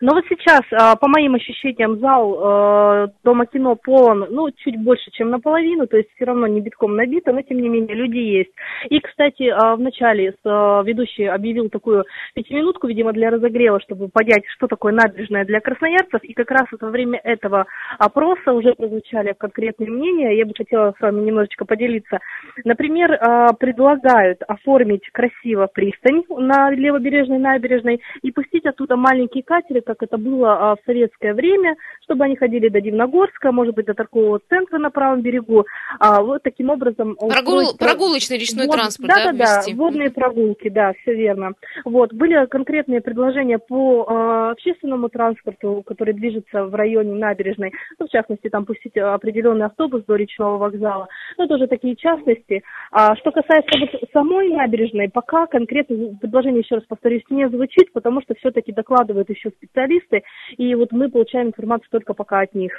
Но 0.00 0.14
вот 0.14 0.24
сейчас, 0.28 0.62
а, 0.72 0.96
по 0.96 1.08
моим 1.08 1.34
ощущениям, 1.34 1.98
зал 1.98 2.34
э, 2.34 3.08
Дома 3.22 3.46
кино 3.46 3.76
полон, 3.76 4.26
ну, 4.30 4.50
чуть 4.50 4.76
больше, 4.82 5.10
чем 5.12 5.30
наполовину, 5.30 5.86
то 5.86 5.96
есть 5.96 6.08
все 6.14 6.24
равно 6.24 6.46
не 6.46 6.60
битком 6.60 6.96
набито, 6.96 7.32
но 7.32 7.42
тем 7.42 7.60
не 7.60 7.68
менее 7.68 7.94
люди 7.94 8.18
есть. 8.18 8.50
И, 8.90 9.00
кстати, 9.00 9.48
а, 9.48 9.76
в 9.76 9.80
начале 9.80 10.34
а, 10.44 10.82
ведущий 10.82 11.24
объявил 11.24 11.68
такую 11.68 12.04
пятиминутку, 12.34 12.88
видимо, 12.88 13.12
для 13.12 13.30
разогрева, 13.30 13.80
чтобы 13.80 14.08
понять, 14.08 14.44
что 14.56 14.66
такое 14.66 14.92
набережная 14.92 15.44
для 15.44 15.60
красноярцев, 15.60 16.22
и 16.22 16.32
как 16.32 16.50
раз 16.50 16.66
во 16.80 16.90
время 16.90 17.20
этого 17.22 17.66
опроса 17.98 18.52
уже 18.52 18.74
прозвучали 18.74 19.34
конкретные 19.38 19.90
мнения, 19.90 20.36
я 20.36 20.46
бы 20.46 20.52
хотела 20.56 20.94
с 20.98 21.00
вами 21.00 21.20
немножечко 21.20 21.64
поделиться. 21.64 22.18
Например, 22.64 23.18
предлагают 23.58 24.42
оформить 24.46 25.08
красиво 25.12 25.68
пристань 25.72 26.22
на 26.28 26.70
левобережной 26.70 27.38
набережной 27.38 28.00
и 28.22 28.32
пустить 28.32 28.66
оттуда 28.66 28.96
маленькие 28.96 29.42
катеры, 29.42 29.80
как 29.84 30.02
это 30.02 30.18
было 30.18 30.72
а, 30.72 30.76
в 30.76 30.78
советское 30.84 31.34
время, 31.34 31.76
чтобы 32.02 32.24
они 32.24 32.36
ходили 32.36 32.68
до 32.68 32.80
Дивногорска, 32.80 33.52
может 33.52 33.74
быть, 33.74 33.86
до 33.86 33.94
торгового 33.94 34.40
центра 34.48 34.78
на 34.78 34.90
правом 34.90 35.22
берегу. 35.22 35.64
А, 35.98 36.22
вот 36.22 36.42
таким 36.42 36.70
образом... 36.70 37.16
Прогул... 37.16 37.58
Устроить... 37.58 37.78
Прогулочный 37.78 38.38
речной 38.38 38.66
вот, 38.66 38.76
транспорт, 38.76 39.12
да? 39.14 39.32
Да, 39.32 39.62
да, 39.66 39.74
водные 39.74 40.10
прогулки, 40.10 40.68
да, 40.68 40.92
все 41.00 41.14
верно. 41.14 41.52
Вот, 41.84 42.12
были 42.12 42.46
конкретные 42.46 43.00
предложения 43.00 43.58
по 43.58 44.06
э, 44.08 44.50
общественному 44.52 45.08
транспорту, 45.08 45.82
который 45.86 46.14
движется 46.14 46.64
в 46.64 46.74
районе 46.74 47.14
набережной, 47.14 47.72
ну, 47.98 48.06
в 48.06 48.10
частности, 48.10 48.48
там 48.48 48.64
пустить 48.64 48.96
определенный 48.96 49.66
автобус 49.66 50.04
до 50.06 50.16
речного 50.16 50.58
вокзала, 50.58 51.08
ну, 51.38 51.46
тоже 51.46 51.66
такие 51.66 51.96
частности. 51.96 52.62
А 52.90 53.16
что 53.16 53.30
касается 53.30 53.78
вот 53.78 54.10
самой 54.12 54.50
набережной, 54.50 55.08
пока 55.08 55.46
конкретное 55.46 56.16
предложение, 56.20 56.60
еще 56.60 56.76
раз 56.76 56.84
повторюсь, 56.88 57.22
не 57.30 57.48
звучит, 57.48 57.92
потому 57.92 58.22
что 58.22 58.34
все-таки 58.34 58.72
докладывают 58.72 59.28
еще 59.30 59.50
специалисты 59.74 60.22
и 60.56 60.74
вот 60.74 60.92
мы 60.92 61.10
получаем 61.10 61.48
информацию 61.48 61.88
только 61.90 62.14
пока 62.14 62.40
от 62.40 62.54
них. 62.54 62.72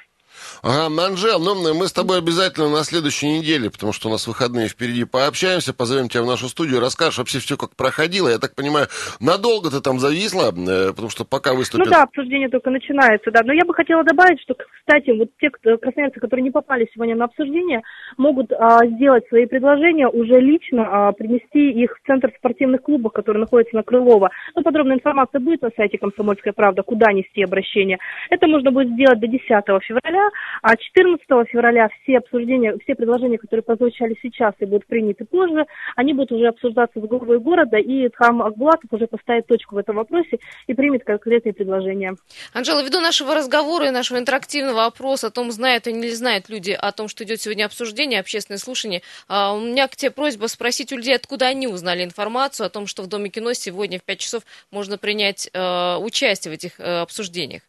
Ага, 0.64 0.90
Манжел, 0.90 1.40
ну 1.40 1.74
мы 1.74 1.88
с 1.88 1.94
тобой 1.94 2.18
обязательно 2.18 2.70
на 2.70 2.84
следующей 2.84 3.38
неделе, 3.38 3.70
потому 3.70 3.94
что 3.94 4.10
у 4.10 4.12
нас 4.12 4.28
выходные 4.28 4.68
впереди, 4.68 5.06
пообщаемся, 5.06 5.74
позовем 5.74 6.10
тебя 6.10 6.24
в 6.24 6.28
нашу 6.28 6.48
студию, 6.48 6.80
расскажешь 6.80 7.18
вообще 7.18 7.40
все, 7.40 7.58
как 7.58 7.76
проходило. 7.76 8.30
Я 8.30 8.40
так 8.40 8.56
понимаю, 8.56 8.88
надолго 9.20 9.70
ты 9.70 9.82
там 9.82 10.00
зависла, 10.00 10.52
э, 10.52 10.90
потому 10.90 11.10
что 11.10 11.26
пока 11.26 11.54
выступил... 11.54 11.86
Ну 11.86 11.92
да, 11.92 12.04
обсуждение 12.04 12.50
только 12.50 12.70
начинается, 12.70 13.32
да. 13.32 13.42
Но 13.44 13.54
я 13.54 13.66
бы 13.66 13.74
хотела 13.74 14.04
добавить, 14.04 14.42
что, 14.42 14.56
кстати, 14.56 15.12
вот 15.12 15.30
те 15.40 15.50
кто, 15.50 15.78
красноярцы, 15.78 16.20
которые 16.20 16.44
не 16.44 16.52
попали 16.52 16.88
сегодня 16.94 17.16
на 17.16 17.26
обсуждение, 17.26 17.82
могут 18.18 18.52
а, 18.52 18.86
сделать 18.86 19.28
свои 19.28 19.46
предложения 19.46 20.08
уже 20.08 20.40
лично, 20.40 21.08
а, 21.10 21.12
принести 21.12 21.72
их 21.72 21.98
в 21.98 22.08
Центр 22.08 22.32
спортивных 22.38 22.82
клубов, 22.82 23.14
который 23.14 23.38
находится 23.38 23.76
на 23.76 23.84
Крылова. 23.84 24.30
Ну, 24.56 24.64
подробная 24.64 24.96
информация 24.96 25.40
будет 25.40 25.62
на 25.62 25.70
сайте 25.76 25.98
«Комсомольская 25.98 26.54
правда», 26.54 26.84
куда 26.84 27.12
нести 27.12 27.44
обращение. 27.44 27.98
Это 28.30 28.48
можно 28.48 28.72
будет 28.72 28.90
сделать 28.90 29.20
до 29.20 29.28
10 29.28 29.42
февраля, 29.84 30.25
а 30.62 30.76
14 30.76 31.26
февраля 31.50 31.90
все 32.02 32.18
обсуждения, 32.18 32.76
все 32.84 32.96
предложения, 32.96 33.38
которые 33.38 33.64
прозвучали 33.64 34.16
сейчас 34.22 34.54
и 34.60 34.66
будут 34.66 34.86
приняты 34.88 35.26
позже, 35.26 35.66
они 35.96 36.14
будут 36.14 36.32
уже 36.32 36.48
обсуждаться 36.48 37.00
с 37.00 37.04
главой 37.04 37.40
города, 37.40 37.78
и 37.78 38.10
Тхам 38.10 38.42
Акбулатов 38.42 38.92
уже 38.92 39.08
поставит 39.08 39.48
точку 39.48 39.76
в 39.76 39.78
этом 39.78 39.96
вопросе 39.96 40.40
и 40.68 40.74
примет 40.74 41.04
конкретные 41.04 41.54
предложения. 41.54 42.16
Анжела, 42.54 42.84
ввиду 42.84 43.00
нашего 43.00 43.36
разговора 43.36 43.88
и 43.88 43.92
нашего 43.92 44.18
интерактивного 44.18 44.86
опроса 44.86 45.28
о 45.28 45.32
том, 45.32 45.52
знают 45.52 45.88
или 45.88 45.96
не 45.96 46.10
знают 46.10 46.50
люди 46.50 46.72
о 46.72 46.92
том, 46.92 47.08
что 47.08 47.24
идет 47.24 47.42
сегодня 47.42 47.66
обсуждение, 47.66 48.20
общественное 48.20 48.58
слушание, 48.58 49.02
а, 49.28 49.54
у 49.54 49.60
меня 49.60 49.88
к 49.88 49.96
тебе 49.96 50.12
просьба 50.12 50.48
спросить 50.48 50.92
у 50.92 50.98
людей, 50.98 51.16
откуда 51.16 51.48
они 51.48 51.68
узнали 51.68 52.04
информацию 52.04 52.68
о 52.68 52.70
том, 52.70 52.88
что 52.88 53.04
в 53.04 53.08
Доме 53.08 53.30
кино 53.30 53.54
сегодня 53.54 54.00
в 54.00 54.04
5 54.04 54.20
часов 54.20 54.44
можно 54.72 54.98
принять 54.98 55.50
э, 55.54 55.96
участие 55.98 56.52
в 56.52 56.56
этих 56.56 56.80
э, 56.80 57.02
обсуждениях. 57.02 57.62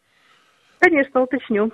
Конечно, 0.78 1.22
уточню. 1.22 1.72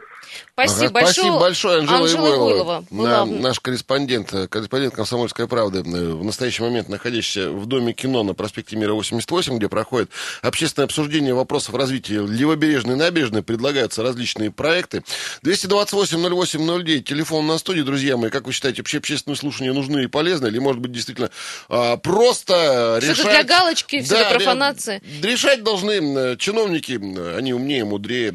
Спасибо 0.52 0.86
ага, 0.86 0.92
большое. 0.92 1.14
Спасибо 1.14 1.40
большое, 1.40 1.78
Анжела, 1.80 1.98
Анжела 1.98 2.26
Ивойлова. 2.28 2.84
Ивойлова 2.90 3.24
на, 3.24 3.24
наш 3.24 3.60
корреспондент, 3.60 4.32
э, 4.32 4.46
корреспондент 4.46 4.94
«Комсомольской 4.94 5.48
правды», 5.48 5.80
э, 5.80 5.82
в 5.82 6.24
настоящий 6.24 6.62
момент 6.62 6.88
находящийся 6.88 7.50
в 7.50 7.66
Доме 7.66 7.92
кино 7.92 8.22
на 8.22 8.34
проспекте 8.34 8.76
Мира 8.76 8.92
88, 8.92 9.58
где 9.58 9.68
проходит 9.68 10.10
общественное 10.42 10.86
обсуждение 10.86 11.34
вопросов 11.34 11.74
развития 11.74 12.24
левобережной 12.24 12.96
набережной, 12.96 13.42
предлагаются 13.42 14.02
различные 14.02 14.50
проекты. 14.50 15.02
228-08-09, 15.44 17.00
телефон 17.00 17.46
на 17.46 17.58
студии, 17.58 17.82
друзья 17.82 18.16
мои. 18.16 18.30
Как 18.30 18.46
вы 18.46 18.52
считаете, 18.52 18.82
вообще 18.82 18.98
общественные 18.98 19.36
слушания 19.36 19.72
нужны 19.72 20.04
и 20.04 20.06
полезны? 20.06 20.46
Или, 20.46 20.58
может 20.58 20.80
быть, 20.80 20.92
действительно 20.92 21.30
а, 21.68 21.96
просто 21.96 22.98
решать... 23.00 23.16
Все 23.16 23.30
для 23.30 23.42
галочки, 23.42 24.00
все 24.00 24.14
да, 24.14 24.28
для 24.28 24.38
профанации. 24.38 25.02
Решать 25.22 25.64
должны 25.64 26.36
чиновники, 26.36 26.92
они 27.36 27.52
умнее, 27.52 27.84
мудрее. 27.84 28.32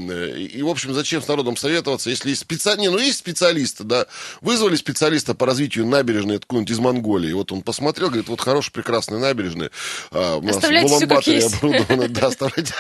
И, 0.58 0.63
в 0.63 0.70
общем, 0.70 0.93
зачем 0.93 1.22
с 1.22 1.28
народом 1.28 1.56
советовать? 1.56 1.78
советоваться, 1.78 2.10
если 2.10 2.30
есть 2.30 2.41
специалисты, 2.41 2.82
не, 2.82 2.89
ну 2.89 2.98
есть 2.98 3.20
специалисты, 3.20 3.84
да, 3.84 4.08
вызвали 4.41 4.76
специалиста 4.76 5.34
по 5.34 5.46
развитию 5.46 5.86
набережной 5.86 6.38
откуда-нибудь 6.38 6.72
из 6.72 6.80
Монголии, 6.80 7.34
вот 7.34 7.52
он 7.52 7.62
посмотрел, 7.62 8.08
говорит, 8.08 8.30
вот 8.30 8.41
хорошая, 8.41 8.72
прекрасная 8.72 9.20
набережная, 9.20 9.72
а, 10.12 10.38
у 10.38 10.41
нас 10.41 10.58
в 10.58 10.70
Улан-Баторе 10.70 11.46
оборудована, 11.46 12.08
да, 12.10 12.28
оставляйте. 12.28 12.74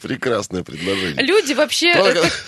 Прекрасное 0.00 0.62
предложение. 0.62 1.22
Люди 1.22 1.52
вообще, 1.52 1.92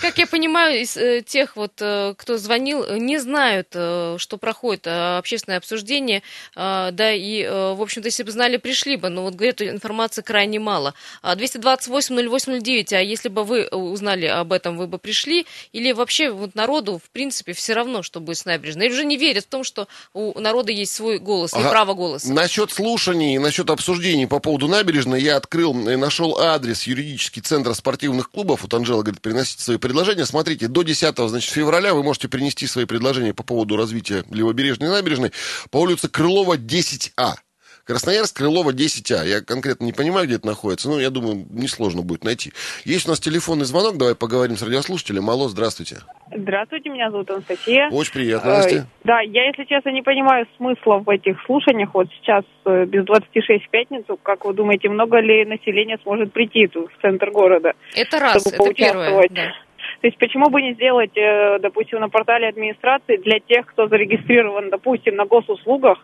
как 0.01 0.17
я 0.17 0.27
понимаю, 0.27 0.81
из 0.81 0.97
э, 0.97 1.21
тех 1.21 1.55
вот, 1.55 1.73
э, 1.79 2.13
кто 2.17 2.37
звонил, 2.37 2.85
не 2.97 3.19
знают, 3.19 3.69
э, 3.73 4.15
что 4.17 4.37
проходит 4.37 4.87
общественное 4.87 5.57
обсуждение, 5.57 6.21
да, 6.55 7.13
и, 7.13 7.45
в 7.45 7.81
общем-то, 7.81 8.07
если 8.07 8.23
бы 8.23 8.31
знали, 8.31 8.57
пришли 8.57 8.95
бы, 8.95 9.09
но 9.09 9.23
вот, 9.23 9.35
говорят, 9.35 9.61
информации 9.61 10.21
крайне 10.21 10.59
мало. 10.59 10.93
228-08-09, 11.23 12.93
а 12.93 13.01
если 13.01 13.29
бы 13.29 13.43
вы 13.45 13.67
узнали 13.67 14.25
об 14.25 14.51
этом, 14.51 14.77
вы 14.77 14.87
бы 14.87 14.97
пришли, 14.97 15.45
или 15.71 15.91
вообще 15.91 16.31
вот 16.31 16.55
народу, 16.55 16.99
в 17.03 17.09
принципе, 17.11 17.53
все 17.53 17.73
равно, 17.73 18.03
что 18.03 18.19
будет 18.19 18.37
с 18.37 18.45
набережной, 18.45 18.87
или 18.87 18.93
уже 18.93 19.05
не 19.05 19.17
верят 19.17 19.45
в 19.45 19.47
том, 19.47 19.63
что 19.63 19.87
у 20.13 20.39
народа 20.39 20.71
есть 20.71 20.93
свой 20.93 21.19
голос 21.19 21.53
и 21.53 21.61
право 21.61 21.93
голоса? 21.93 22.33
Насчет 22.33 22.71
слушаний, 22.71 23.37
насчет 23.37 23.69
обсуждений 23.69 24.25
по 24.25 24.39
поводу 24.39 24.67
набережной, 24.67 25.21
я 25.21 25.37
открыл 25.37 25.87
и 25.87 25.95
нашел 25.95 26.37
адрес 26.39 26.83
юридический 26.83 27.41
центр 27.41 27.73
спортивных 27.73 28.29
клубов. 28.31 28.63
Вот 28.63 28.73
Анжела 28.73 29.01
говорит, 29.01 29.21
приносите 29.21 29.63
свои 29.63 29.77
предложения. 29.77 30.25
Смотрите, 30.25 30.67
до 30.67 30.83
10 30.83 31.17
значит, 31.17 31.51
февраля 31.51 31.93
вы 31.93 32.03
можете 32.03 32.27
принести 32.27 32.67
свои 32.67 32.85
предложения 32.85 33.33
по 33.33 33.43
поводу 33.43 33.77
развития 33.77 34.23
Левобережной 34.29 34.89
набережной 34.89 35.31
по 35.69 35.77
улице 35.77 36.09
Крылова 36.09 36.57
10А. 36.57 37.35
Красноярск, 37.85 38.37
Крылова, 38.37 38.71
10А. 38.71 39.27
Я 39.27 39.41
конкретно 39.41 39.85
не 39.85 39.93
понимаю, 39.93 40.25
где 40.25 40.37
это 40.37 40.47
находится, 40.47 40.89
но 40.89 40.99
я 40.99 41.11
думаю, 41.11 41.45
несложно 41.51 42.01
будет 42.01 42.23
найти. 42.23 42.51
Есть 42.83 43.05
у 43.05 43.11
нас 43.11 43.19
телефонный 43.19 43.65
звонок, 43.65 43.97
давай 43.97 44.15
поговорим 44.15 44.57
с 44.57 44.63
радиослушателем. 44.63 45.29
Алло, 45.29 45.47
здравствуйте. 45.47 45.97
Здравствуйте, 46.35 46.89
меня 46.89 47.11
зовут 47.11 47.29
Анастасия. 47.29 47.89
Очень 47.91 48.13
приятно, 48.13 48.55
Настя. 48.55 48.75
Э, 48.75 48.83
да, 49.03 49.19
я, 49.21 49.45
если 49.45 49.65
честно, 49.65 49.89
не 49.89 50.01
понимаю 50.01 50.47
смысла 50.57 50.97
в 50.97 51.07
этих 51.09 51.37
слушаниях. 51.45 51.93
Вот 51.93 52.07
сейчас 52.19 52.43
э, 52.65 52.85
без 52.85 53.05
26 53.05 53.65
в 53.65 53.69
пятницу, 53.69 54.17
как 54.21 54.45
вы 54.45 54.55
думаете, 54.55 54.89
много 54.89 55.19
ли 55.19 55.45
населения 55.45 55.99
сможет 56.01 56.33
прийти 56.33 56.65
тут, 56.65 56.91
в 56.91 57.01
центр 57.03 57.29
города? 57.29 57.73
Это 57.95 58.19
раз, 58.19 58.47
это 58.47 58.73
первое. 58.73 59.29
Да. 59.29 59.53
То 60.01 60.07
есть 60.07 60.17
почему 60.17 60.49
бы 60.49 60.59
не 60.63 60.73
сделать, 60.73 61.15
э, 61.15 61.59
допустим, 61.59 61.99
на 61.99 62.09
портале 62.09 62.47
администрации 62.47 63.17
для 63.17 63.39
тех, 63.39 63.67
кто 63.67 63.87
зарегистрирован, 63.87 64.71
допустим, 64.71 65.15
на 65.15 65.25
госуслугах, 65.25 65.99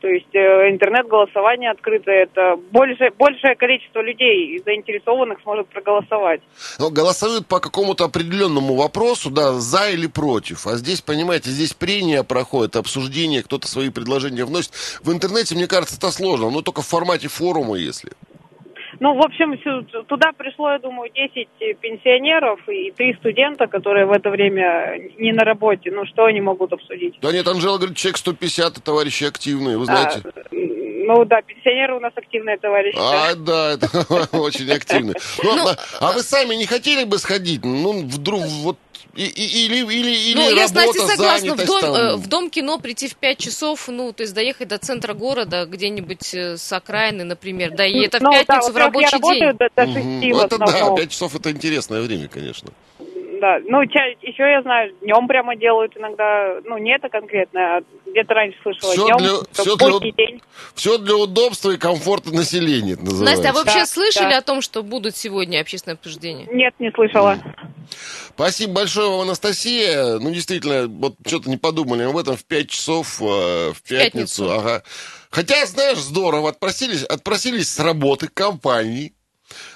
то 0.00 0.08
есть 0.08 0.34
э, 0.34 0.70
интернет-голосование 0.70 1.70
открытое, 1.70 2.24
это 2.24 2.56
больше, 2.70 3.10
большее 3.18 3.54
количество 3.54 4.00
людей 4.00 4.60
заинтересованных 4.64 5.40
сможет 5.42 5.68
проголосовать. 5.68 6.40
Но 6.78 6.90
голосуют 6.90 7.46
по 7.46 7.60
какому-то 7.60 8.04
определенному 8.04 8.74
вопросу, 8.74 9.30
да, 9.30 9.52
за 9.52 9.90
или 9.90 10.06
против. 10.06 10.66
А 10.66 10.76
здесь, 10.76 11.00
понимаете, 11.00 11.50
здесь 11.50 11.74
прения 11.74 12.24
проходят, 12.24 12.76
обсуждение, 12.76 13.42
кто-то 13.42 13.68
свои 13.68 13.90
предложения 13.90 14.44
вносит. 14.44 14.72
В 15.02 15.12
интернете, 15.12 15.54
мне 15.54 15.66
кажется, 15.66 15.96
это 15.96 16.10
сложно, 16.10 16.50
но 16.50 16.62
только 16.62 16.82
в 16.82 16.86
формате 16.86 17.28
форума, 17.28 17.76
если. 17.76 18.12
Ну, 19.00 19.14
в 19.14 19.24
общем, 19.24 19.56
туда 20.04 20.32
пришло, 20.36 20.72
я 20.72 20.78
думаю, 20.78 21.10
10 21.10 21.48
пенсионеров 21.80 22.60
и 22.68 22.92
3 22.92 23.14
студента, 23.14 23.66
которые 23.66 24.04
в 24.04 24.12
это 24.12 24.28
время 24.28 24.98
не 25.18 25.32
на 25.32 25.42
работе. 25.42 25.90
Ну, 25.90 26.04
что 26.04 26.26
они 26.26 26.42
могут 26.42 26.72
обсудить? 26.74 27.18
Да 27.22 27.32
нет, 27.32 27.48
Анжела 27.48 27.78
говорит, 27.78 27.96
человек 27.96 28.18
150, 28.18 28.84
товарищи 28.84 29.24
активные, 29.24 29.78
вы 29.78 29.86
знаете. 29.86 30.20
А, 30.22 30.39
ну 31.06 31.24
да, 31.24 31.42
пенсионеры 31.42 31.96
у 31.96 32.00
нас 32.00 32.12
активные 32.16 32.58
товарищи. 32.58 32.96
А, 32.98 33.34
да, 33.34 33.72
это 33.72 33.88
очень 34.36 34.70
активные. 34.70 35.16
Ну, 35.42 35.56
ну, 35.56 35.70
а 36.00 36.12
вы 36.12 36.22
сами 36.22 36.54
не 36.54 36.66
хотели 36.66 37.04
бы 37.04 37.18
сходить? 37.18 37.64
Ну, 37.64 38.02
вдруг 38.02 38.42
вот 38.62 38.78
и, 39.14 39.24
и, 39.24 39.66
или, 39.66 39.92
или, 39.92 40.10
или 40.10 40.36
ну, 40.36 40.54
я, 40.54 40.68
знаете, 40.68 41.00
согласна, 41.00 41.54
в 41.54 41.66
дом, 41.66 41.84
э, 41.84 42.16
в 42.16 42.28
дом 42.28 42.48
кино 42.48 42.78
прийти 42.78 43.08
в 43.08 43.16
5 43.16 43.38
часов, 43.38 43.88
ну, 43.88 44.12
то 44.12 44.22
есть 44.22 44.34
доехать 44.34 44.68
до 44.68 44.78
центра 44.78 45.14
города, 45.14 45.66
где-нибудь 45.66 46.32
э, 46.34 46.56
с 46.56 46.72
окраины, 46.72 47.24
например, 47.24 47.72
да, 47.72 47.84
и 47.86 48.04
это 48.04 48.18
в 48.18 48.22
ну, 48.22 48.30
пятницу 48.30 48.68
да, 48.68 48.72
в 48.72 48.76
рабочий 48.76 49.18
день. 49.18 49.56
До, 49.56 49.68
до 49.74 49.86
6 49.86 49.96
угу. 50.06 50.40
Это 50.44 50.58
да, 50.58 50.94
5 50.94 51.10
часов 51.10 51.34
это 51.34 51.50
интересное 51.50 52.02
время, 52.02 52.28
конечно 52.28 52.70
да. 53.40 53.58
Ну, 53.64 53.82
еще 53.82 54.42
я 54.42 54.62
знаю, 54.62 54.92
днем 55.00 55.26
прямо 55.26 55.56
делают 55.56 55.96
иногда, 55.96 56.60
ну, 56.64 56.78
не 56.78 56.94
это 56.94 57.08
конкретно, 57.08 57.76
а 57.76 57.80
где-то 58.06 58.34
раньше 58.34 58.58
слышала, 58.62 58.92
все 58.92 59.04
днем, 59.06 59.18
для, 59.18 59.64
все 59.64 59.76
для, 59.76 60.12
день. 60.12 60.42
Все 60.74 60.98
для 60.98 61.16
удобства 61.16 61.70
и 61.70 61.78
комфорта 61.78 62.34
населения, 62.34 62.92
это 62.92 63.04
называется. 63.04 63.42
Настя, 63.42 63.50
а 63.50 63.52
вы 63.52 63.64
вообще 63.64 63.80
да, 63.80 63.86
слышали 63.86 64.30
да. 64.30 64.38
о 64.38 64.42
том, 64.42 64.60
что 64.60 64.82
будут 64.82 65.16
сегодня 65.16 65.60
общественное 65.60 65.96
обсуждение? 65.96 66.46
Нет, 66.52 66.74
не 66.78 66.90
слышала. 66.92 67.38
Спасибо 68.34 68.74
большое 68.74 69.08
вам, 69.08 69.20
Анастасия. 69.20 70.18
Ну, 70.18 70.30
действительно, 70.30 70.86
вот 70.86 71.14
что-то 71.26 71.50
не 71.50 71.56
подумали 71.56 72.04
об 72.04 72.16
этом 72.16 72.36
в 72.36 72.44
5 72.44 72.70
часов 72.70 73.20
э, 73.20 73.72
в 73.72 73.82
пятницу. 73.82 74.44
В 74.44 74.48
пятницу. 74.48 74.52
Ага. 74.52 74.82
Хотя, 75.30 75.64
знаешь, 75.66 75.98
здорово, 75.98 76.50
отпросились, 76.50 77.04
отпросились 77.04 77.68
с 77.68 77.78
работы 77.78 78.28
компании, 78.28 79.14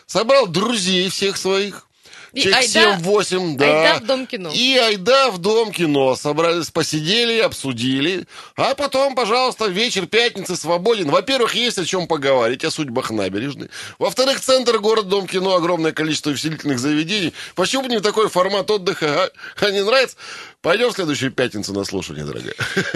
собрал 0.07 0.47
друзей 0.47 1.09
всех 1.09 1.37
своих, 1.37 1.87
Чек 2.35 2.55
7-8, 2.55 3.57
да. 3.57 3.67
Айда 3.67 4.01
в 4.01 4.07
Дом 4.07 4.27
кино. 4.27 4.51
И 4.53 4.77
айда 4.77 5.31
в 5.31 5.39
Дом 5.39 5.73
кино. 5.73 6.17
Собрались, 6.17 6.71
посидели, 6.71 7.39
обсудили. 7.39 8.27
А 8.57 8.75
потом, 8.75 9.15
пожалуйста, 9.15 9.67
вечер 9.67 10.07
пятницы 10.07 10.57
свободен. 10.57 11.11
Во-первых, 11.11 11.55
есть 11.55 11.79
о 11.79 11.85
чем 11.85 12.07
поговорить, 12.07 12.65
о 12.65 12.71
судьбах 12.71 13.11
набережной. 13.11 13.71
Во-вторых, 13.99 14.41
центр 14.41 14.79
город 14.79 15.09
Дом 15.09 15.27
кино, 15.27 15.55
огромное 15.55 15.93
количество 15.93 16.31
усилительных 16.31 16.79
заведений. 16.79 17.33
Почему 17.55 17.85
бы 17.85 17.89
не 17.89 18.01
такой 18.01 18.29
формат 18.29 18.71
отдыха? 18.71 19.25
А, 19.25 19.31
а 19.67 19.71
не 19.71 19.83
нравится? 19.83 20.17
Пойдем 20.65 20.89
в 20.89 20.95
следующую 20.95 21.31
пятницу 21.31 21.75
на 21.75 21.85
слушание, 21.85 22.25
дорогая. 22.25 22.55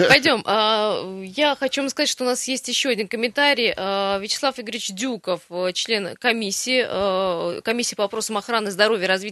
Пойдем. 0.09 0.41
А, 0.45 1.21
я 1.23 1.55
хочу 1.55 1.81
вам 1.81 1.89
сказать, 1.89 2.09
что 2.09 2.23
у 2.23 2.27
нас 2.27 2.47
есть 2.47 2.67
еще 2.67 2.89
один 2.89 3.07
комментарий. 3.07 3.71
А, 3.77 4.17
Вячеслав 4.17 4.59
Игоревич 4.59 4.89
Дюков, 4.89 5.41
э, 5.51 5.71
член 5.73 6.15
комиссии, 6.17 6.83
э, 6.83 7.61
комиссии 7.61 7.93
по 7.93 8.03
вопросам 8.03 8.37
охраны 8.37 8.71
здоровья, 8.71 9.07
развития 9.07 9.28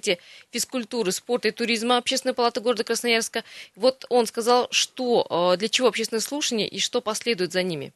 физкультуры, 0.51 1.11
спорта 1.11 1.49
и 1.49 1.51
туризма 1.51 1.97
Общественной 1.97 2.33
палаты 2.33 2.61
города 2.61 2.83
Красноярска. 2.83 3.43
Вот 3.75 4.05
он 4.09 4.25
сказал, 4.25 4.67
что 4.71 5.53
э, 5.53 5.57
для 5.57 5.69
чего 5.69 5.87
общественное 5.87 6.21
слушание 6.21 6.67
и 6.67 6.79
что 6.79 7.01
последует 7.01 7.51
за 7.51 7.63
ними. 7.63 7.93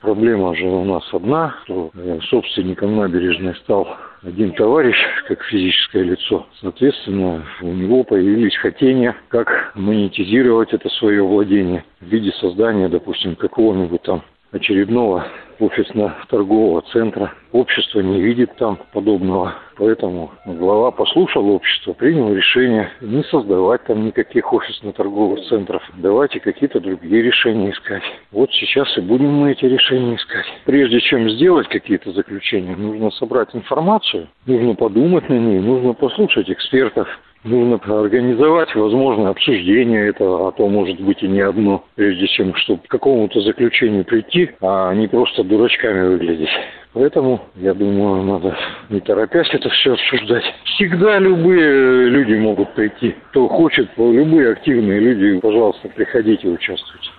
Проблема 0.00 0.54
же 0.54 0.64
у 0.64 0.84
нас 0.84 1.02
одна, 1.12 1.56
что 1.64 1.90
собственником 2.30 2.96
набережной 2.96 3.56
стал 3.56 3.88
один 4.22 4.52
товарищ, 4.52 4.96
как 5.26 5.42
физическое 5.44 6.04
лицо. 6.04 6.46
Соответственно, 6.60 7.44
у 7.62 7.66
него 7.66 8.04
появились 8.04 8.56
хотения, 8.56 9.16
как 9.28 9.72
монетизировать 9.74 10.72
это 10.72 10.88
свое 10.88 11.22
владение 11.22 11.84
в 12.00 12.06
виде 12.06 12.32
создания, 12.40 12.88
допустим, 12.88 13.34
какого-нибудь 13.34 14.02
там 14.02 14.22
очередного 14.52 15.26
офисно-торгового 15.60 16.82
центра. 16.92 17.32
Общество 17.52 18.00
не 18.00 18.20
видит 18.20 18.54
там 18.56 18.78
подобного. 18.92 19.54
Поэтому 19.76 20.32
глава 20.44 20.90
послушал 20.90 21.48
общество, 21.50 21.92
принял 21.92 22.34
решение 22.34 22.90
не 23.00 23.22
создавать 23.24 23.84
там 23.84 24.06
никаких 24.06 24.52
офисно-торговых 24.52 25.46
центров. 25.48 25.82
Давайте 25.96 26.40
какие-то 26.40 26.80
другие 26.80 27.22
решения 27.22 27.70
искать. 27.70 28.02
Вот 28.32 28.50
сейчас 28.52 28.98
и 28.98 29.00
будем 29.00 29.32
мы 29.32 29.52
эти 29.52 29.64
решения 29.64 30.16
искать. 30.16 30.46
Прежде 30.64 31.00
чем 31.00 31.30
сделать 31.30 31.68
какие-то 31.68 32.10
заключения, 32.12 32.74
нужно 32.74 33.10
собрать 33.12 33.54
информацию, 33.54 34.28
нужно 34.46 34.74
подумать 34.74 35.28
на 35.28 35.38
ней, 35.38 35.60
нужно 35.60 35.92
послушать 35.92 36.50
экспертов, 36.50 37.08
Нужно 37.48 37.80
организовать 37.98 38.74
возможное 38.74 39.30
обсуждение 39.30 40.08
этого, 40.08 40.48
а 40.48 40.52
то 40.52 40.68
может 40.68 41.00
быть 41.00 41.22
и 41.22 41.28
не 41.28 41.40
одно, 41.40 41.82
прежде 41.94 42.26
чем 42.28 42.54
чтобы 42.56 42.82
к 42.82 42.90
какому-то 42.90 43.40
заключению 43.40 44.04
прийти, 44.04 44.50
а 44.60 44.92
не 44.92 45.08
просто 45.08 45.42
дурачками 45.44 46.08
выглядеть. 46.08 46.50
Поэтому, 46.92 47.40
я 47.56 47.72
думаю, 47.72 48.22
надо 48.22 48.54
не 48.90 49.00
торопясь 49.00 49.48
это 49.52 49.70
все 49.70 49.94
обсуждать. 49.94 50.44
Всегда 50.64 51.18
любые 51.18 52.10
люди 52.10 52.34
могут 52.34 52.74
прийти. 52.74 53.14
Кто 53.30 53.48
хочет, 53.48 53.88
любые 53.96 54.52
активные 54.52 55.00
люди, 55.00 55.40
пожалуйста, 55.40 55.88
приходите, 55.88 56.48
участвуйте. 56.48 57.10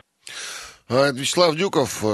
А, 0.91 1.11
Вячеслав 1.11 1.55
Дюков, 1.55 1.99
э, 2.03 2.07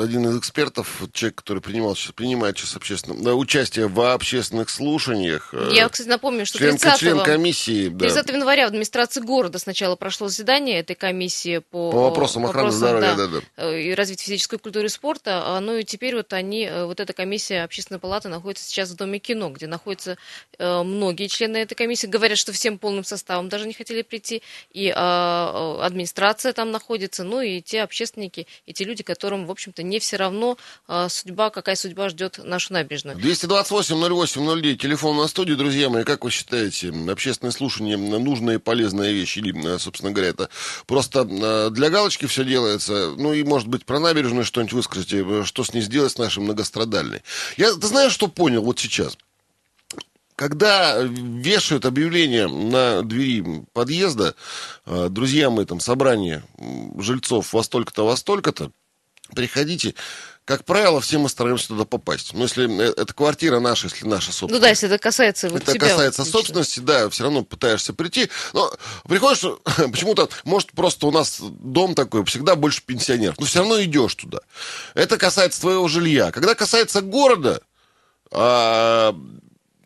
один 0.00 0.28
из 0.28 0.38
экспертов, 0.38 1.02
человек, 1.12 1.38
который 1.38 1.60
принимал, 1.60 1.96
принимает 2.14 2.56
сейчас 2.56 2.76
общественное, 2.76 3.32
участие 3.32 3.88
в 3.88 4.00
общественных 4.14 4.70
слушаниях. 4.70 5.52
Э, 5.52 5.68
Я, 5.72 5.88
кстати, 5.88 6.06
напомню, 6.06 6.46
что 6.46 6.58
член, 6.58 6.76
30, 6.76 7.00
член 7.00 7.18
комиссии. 7.24 7.88
30 7.88 8.24
да. 8.24 8.32
января 8.34 8.66
в 8.66 8.68
администрации 8.68 9.20
города 9.20 9.58
сначала 9.58 9.96
прошло 9.96 10.28
заседание 10.28 10.78
этой 10.78 10.94
комиссии 10.94 11.58
по, 11.58 11.90
по 11.90 12.02
вопросам 12.02 12.44
охраны 12.46 12.68
вопросам, 12.68 12.78
здоровья 12.78 13.16
да, 13.16 13.26
да, 13.26 13.40
да. 13.40 13.64
Э, 13.64 13.80
и 13.80 13.94
развития 13.94 14.26
физической 14.26 14.58
культуры 14.58 14.86
и 14.86 14.88
спорта. 14.88 15.42
А, 15.44 15.58
ну 15.58 15.76
и 15.76 15.82
теперь 15.82 16.14
вот 16.14 16.32
они, 16.34 16.70
вот 16.84 17.00
эта 17.00 17.12
комиссия 17.12 17.64
общественной 17.64 17.98
палаты 17.98 18.28
находится 18.28 18.64
сейчас 18.64 18.90
в 18.90 18.94
Доме 18.94 19.18
кино, 19.18 19.50
где 19.50 19.66
находятся 19.66 20.18
многие 20.56 21.26
члены 21.26 21.56
этой 21.56 21.74
комиссии. 21.74 22.06
Говорят, 22.06 22.38
что 22.38 22.52
всем 22.52 22.78
полным 22.78 23.02
составом 23.02 23.48
даже 23.48 23.66
не 23.66 23.72
хотели 23.72 24.02
прийти. 24.02 24.40
И 24.70 24.92
а, 24.94 25.80
администрация 25.82 26.52
там 26.52 26.70
находится, 26.70 27.24
ну 27.24 27.40
и 27.40 27.60
те 27.72 27.82
общественники, 27.82 28.46
и 28.66 28.74
те 28.74 28.84
люди, 28.84 29.02
которым, 29.02 29.46
в 29.46 29.50
общем-то, 29.50 29.82
не 29.82 29.98
все 29.98 30.16
равно 30.18 30.58
э, 30.88 31.06
судьба, 31.08 31.48
какая 31.48 31.74
судьба 31.74 32.10
ждет 32.10 32.38
нашу 32.44 32.74
набережную. 32.74 33.16
228-08-09, 33.16 34.76
телефон 34.76 35.16
на 35.16 35.26
студии, 35.26 35.54
друзья 35.54 35.88
мои, 35.88 36.04
как 36.04 36.22
вы 36.22 36.30
считаете, 36.30 36.92
общественное 37.08 37.50
слушание 37.50 37.96
нужная 37.96 38.56
и 38.56 38.58
полезная 38.58 39.10
вещь, 39.12 39.38
или, 39.38 39.74
э, 39.74 39.78
собственно 39.78 40.12
говоря, 40.12 40.28
это 40.28 40.50
просто 40.86 41.26
э, 41.26 41.70
для 41.70 41.88
галочки 41.88 42.26
все 42.26 42.44
делается, 42.44 43.14
ну 43.16 43.32
и, 43.32 43.42
может 43.42 43.68
быть, 43.68 43.86
про 43.86 43.98
набережную 43.98 44.44
что-нибудь 44.44 44.74
выскажите, 44.74 45.24
э, 45.26 45.44
что 45.46 45.64
с 45.64 45.72
ней 45.72 45.80
сделать, 45.80 46.12
с 46.12 46.18
нашей 46.18 46.42
многострадальной. 46.42 47.22
Я, 47.56 47.72
ты 47.72 47.86
знаешь, 47.86 48.12
что 48.12 48.28
понял 48.28 48.62
вот 48.62 48.80
сейчас? 48.80 49.16
Когда 50.36 50.98
вешают 51.02 51.84
объявление 51.86 52.48
на 52.48 53.02
двери 53.02 53.64
подъезда, 53.72 54.34
э, 54.86 55.08
друзья 55.10 55.50
мои, 55.50 55.64
там, 55.64 55.80
собрание 55.80 56.42
жильцов 56.98 57.52
во 57.52 57.62
столько-то, 57.62 58.06
во 58.06 58.16
столько-то, 58.16 58.72
приходите, 59.34 59.94
как 60.44 60.64
правило, 60.64 61.00
все 61.00 61.18
мы 61.18 61.28
стараемся 61.28 61.68
туда 61.68 61.84
попасть. 61.84 62.34
Но 62.34 62.42
если 62.42 62.68
э, 62.68 62.92
это 62.96 63.14
квартира 63.14 63.60
наша, 63.60 63.86
если 63.86 64.06
наша 64.06 64.32
собственность. 64.32 64.54
Ну 64.54 64.60
да, 64.60 64.68
если 64.70 64.88
это 64.88 64.98
касается 64.98 65.48
вот 65.48 65.62
Это 65.62 65.72
тебя 65.72 65.88
касается 65.88 66.22
лично. 66.22 66.32
собственности, 66.32 66.80
да, 66.80 67.08
все 67.10 67.22
равно 67.22 67.44
пытаешься 67.44 67.92
прийти. 67.92 68.28
Но 68.52 68.72
приходишь, 69.04 69.44
почему-то, 69.92 70.28
может, 70.44 70.72
просто 70.72 71.06
у 71.06 71.12
нас 71.12 71.38
дом 71.40 71.94
такой, 71.94 72.24
всегда 72.24 72.56
больше 72.56 72.82
пенсионеров. 72.84 73.38
Но 73.38 73.46
все 73.46 73.60
равно 73.60 73.80
идешь 73.82 74.16
туда. 74.16 74.40
Это 74.94 75.16
касается 75.16 75.60
твоего 75.60 75.86
жилья. 75.86 76.32
Когда 76.32 76.56
касается 76.56 77.02
города, 77.02 77.62
а, 78.32 79.14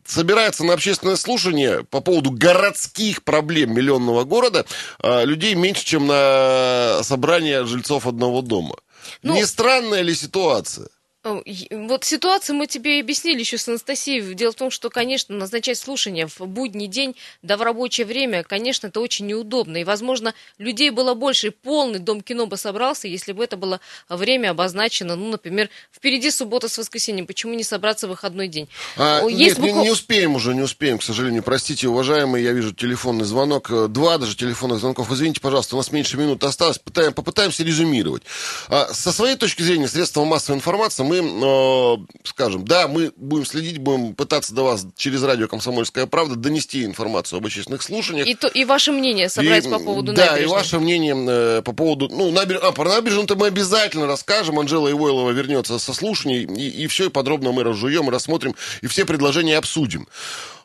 собирается 0.07 0.65
на 0.65 0.73
общественное 0.75 1.17
слушание 1.17 1.85
по 1.85 2.01
поводу 2.01 2.31
городских 2.31 3.23
проблем 3.25 3.75
миллионного 3.75 4.25
города 4.25 4.67
а, 4.99 5.25
людей 5.25 5.55
меньше, 5.55 5.85
чем 5.85 6.07
на 6.07 7.01
собрание 7.03 7.65
жильцов 7.65 8.07
одного 8.07 8.43
дома. 8.43 8.77
Ну, 9.23 9.35
Не 9.35 9.47
странная 9.47 10.03
ли 10.03 10.15
ситуация? 10.15 10.89
Э, 11.27 11.77
Вот 11.87 12.05
ситуацию 12.05 12.57
мы 12.57 12.67
тебе 12.67 13.01
объяснили 13.01 13.41
еще 13.41 13.59
с 13.59 13.69
Анастасией. 13.69 14.35
Дело 14.35 14.53
в 14.53 14.55
том, 14.55 14.71
что, 14.71 14.91
конечно, 14.91 15.35
назначать 15.37 15.79
слушание 15.79 16.27
в 16.27 16.41
будний 16.47 16.87
день, 16.87 17.17
да 17.43 17.57
в 17.57 17.63
рабочее 17.63 18.07
время, 18.07 18.43
конечно, 18.45 18.87
это 18.87 19.01
очень 19.01 19.27
неудобно. 19.27 19.79
И, 19.79 19.85
возможно, 19.85 20.35
людей 20.59 20.91
было 20.91 21.15
больше, 21.15 21.49
и 21.49 21.51
полный 21.51 21.99
дом 21.99 22.21
кино 22.21 22.47
бы 22.47 22.57
собрался, 22.57 23.09
если 23.09 23.33
бы 23.33 23.45
это 23.45 23.57
было 23.57 23.81
время 24.09 24.51
обозначено, 24.51 25.17
ну, 25.17 25.31
например, 25.31 25.69
впереди 25.93 26.31
суббота 26.31 26.69
с 26.69 26.79
воскресеньем. 26.79 27.27
Почему 27.27 27.55
не 27.55 27.65
собраться 27.65 28.07
в 28.07 28.11
выходной 28.11 28.49
день? 28.49 28.69
А, 28.97 29.21
О, 29.23 29.31
нет, 29.31 29.59
не, 29.59 29.71
букв- 29.71 29.83
не 29.83 29.91
успеем 29.91 30.35
уже, 30.35 30.55
не 30.55 30.63
успеем, 30.63 30.99
к 30.99 31.03
сожалению. 31.03 31.43
Простите, 31.43 31.89
уважаемые, 31.89 32.45
я 32.45 32.53
вижу 32.53 32.73
телефонный 32.73 33.25
звонок. 33.25 33.71
э, 33.71 33.89
Два 33.89 34.19
даже 34.19 34.37
телефонных 34.37 34.79
звонков. 34.81 35.11
Извините, 35.11 35.41
пожалуйста, 35.41 35.75
у 35.77 35.79
нас 35.79 35.91
меньше 35.93 36.17
минуты 36.17 36.47
осталось. 36.47 36.79
Пытаем, 36.79 37.13
попытаемся 37.13 37.65
резюмировать. 37.65 38.23
А, 38.69 38.93
со 38.93 39.13
своей 39.13 39.37
точки 39.37 39.63
зрения, 39.63 39.89
средства 39.89 40.25
массовой 40.25 40.57
информации, 40.57 41.03
мы, 41.03 41.16
э, 41.23 41.97
скажем, 42.25 42.65
да, 42.65 42.89
мы 42.89 43.13
будем 43.17 43.45
следить, 43.45 43.79
будем 43.79 44.15
пытаться 44.15 44.55
до 44.55 44.63
вас 44.63 44.87
через 44.97 45.23
радио 45.23 45.49
«Комсомольская 45.49 46.07
правда» 46.07 46.37
донести 46.37 46.85
информацию 46.85 47.39
об 47.39 47.47
общественных 47.47 47.83
слушаниях. 47.83 48.27
И, 48.27 48.35
то, 48.35 48.49
и 48.49 48.65
ваше 48.65 48.93
мнение 48.93 49.29
собрать 49.29 49.67
И, 49.67 49.69
по 49.71 49.79
поводу 49.79 50.13
Да, 50.13 50.27
набережной. 50.33 50.45
и 50.45 50.47
ваше 50.47 50.79
мнение 50.79 51.15
э, 51.29 51.63
по 51.63 51.73
поводу... 51.73 52.09
Ну, 52.09 52.31
набер... 52.31 52.61
а, 52.63 52.73
про 52.73 52.89
набережную-то 52.89 53.37
мы 53.37 53.49
обязательно 53.49 54.07
расскажем. 54.07 54.59
Анжела 54.59 54.91
Ивойлова 54.91 55.31
вернется 55.31 55.79
со 55.79 55.93
слушаний, 55.93 56.45
и, 56.45 56.85
и 56.85 56.87
все 56.87 57.07
и 57.07 57.09
подробно 57.11 57.53
мы 57.53 57.63
разжуем, 57.63 58.09
рассмотрим, 58.09 58.55
и 58.83 58.87
все 58.87 59.05
предложения 59.05 59.57
обсудим. 59.57 60.07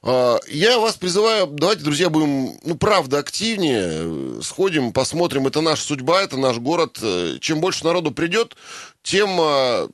А, 0.04 0.40
Я 0.48 0.80
вас 0.80 0.96
призываю, 0.96 1.48
давайте, 1.48 1.84
друзья, 1.84 2.10
будем, 2.10 2.58
ну, 2.64 2.76
правда, 2.76 3.20
активнее, 3.20 3.82
э, 3.84 4.40
сходим, 4.44 4.94
посмотрим, 4.94 5.48
это 5.48 5.62
наша 5.62 5.84
судьба, 5.84 6.22
это 6.24 6.38
наш 6.38 6.58
город. 6.58 6.98
Э, 7.02 7.38
Чем 7.40 7.62
больше 7.62 7.84
народу 7.86 8.12
придет, 8.12 8.56
тем 9.04 9.30
а, 9.40 9.88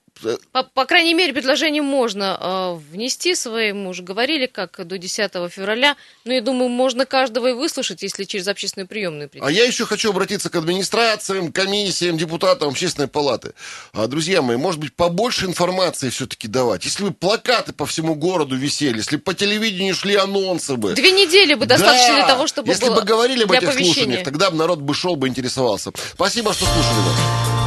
По, 0.51 0.63
по 0.63 0.85
крайней 0.85 1.13
мере, 1.13 1.33
предложение 1.33 1.81
можно 1.81 2.37
э, 2.39 2.73
внести 2.91 3.35
свои, 3.35 3.73
мы 3.73 3.89
уже 3.89 4.03
говорили, 4.03 4.45
как 4.45 4.85
до 4.85 4.97
10 4.97 5.31
февраля. 5.51 5.95
Но 6.25 6.33
я 6.33 6.41
думаю, 6.41 6.69
можно 6.69 7.05
каждого 7.05 7.47
и 7.47 7.53
выслушать, 7.53 8.01
если 8.01 8.23
через 8.23 8.47
общественную 8.47 8.87
приемную 8.87 9.29
прийти. 9.29 9.45
А 9.45 9.51
я 9.51 9.65
еще 9.65 9.85
хочу 9.85 10.09
обратиться 10.09 10.49
к 10.49 10.55
администрациям, 10.55 11.51
комиссиям, 11.51 12.17
депутатам 12.17 12.69
общественной 12.69 13.07
палаты. 13.07 13.53
А, 13.93 14.07
друзья 14.07 14.41
мои, 14.41 14.57
может 14.57 14.79
быть, 14.79 14.93
побольше 14.93 15.45
информации 15.45 16.09
все-таки 16.09 16.47
давать. 16.47 16.85
Если 16.85 17.03
бы 17.03 17.11
плакаты 17.11 17.73
по 17.73 17.85
всему 17.85 18.15
городу 18.15 18.55
висели, 18.55 18.97
если 18.97 19.17
бы 19.17 19.21
по 19.21 19.33
телевидению 19.33 19.95
шли 19.95 20.15
анонсы 20.15 20.75
бы. 20.75 20.93
Две 20.93 21.11
недели 21.11 21.53
бы 21.53 21.65
достаточно 21.65 22.07
Да! 22.09 22.15
для 22.15 22.27
того, 22.27 22.47
чтобы 22.47 22.69
Если 22.69 22.89
бы 22.89 23.01
говорили 23.01 23.43
об 23.43 23.51
этих 23.51 23.73
слушаниях, 23.73 24.23
тогда 24.23 24.51
бы 24.51 24.57
народ 24.57 24.79
бы 24.79 24.93
шел, 24.93 25.15
бы 25.15 25.27
интересовался. 25.27 25.91
Спасибо, 26.13 26.53
что 26.53 26.65
слушали 26.65 26.99
нас. 27.05 27.66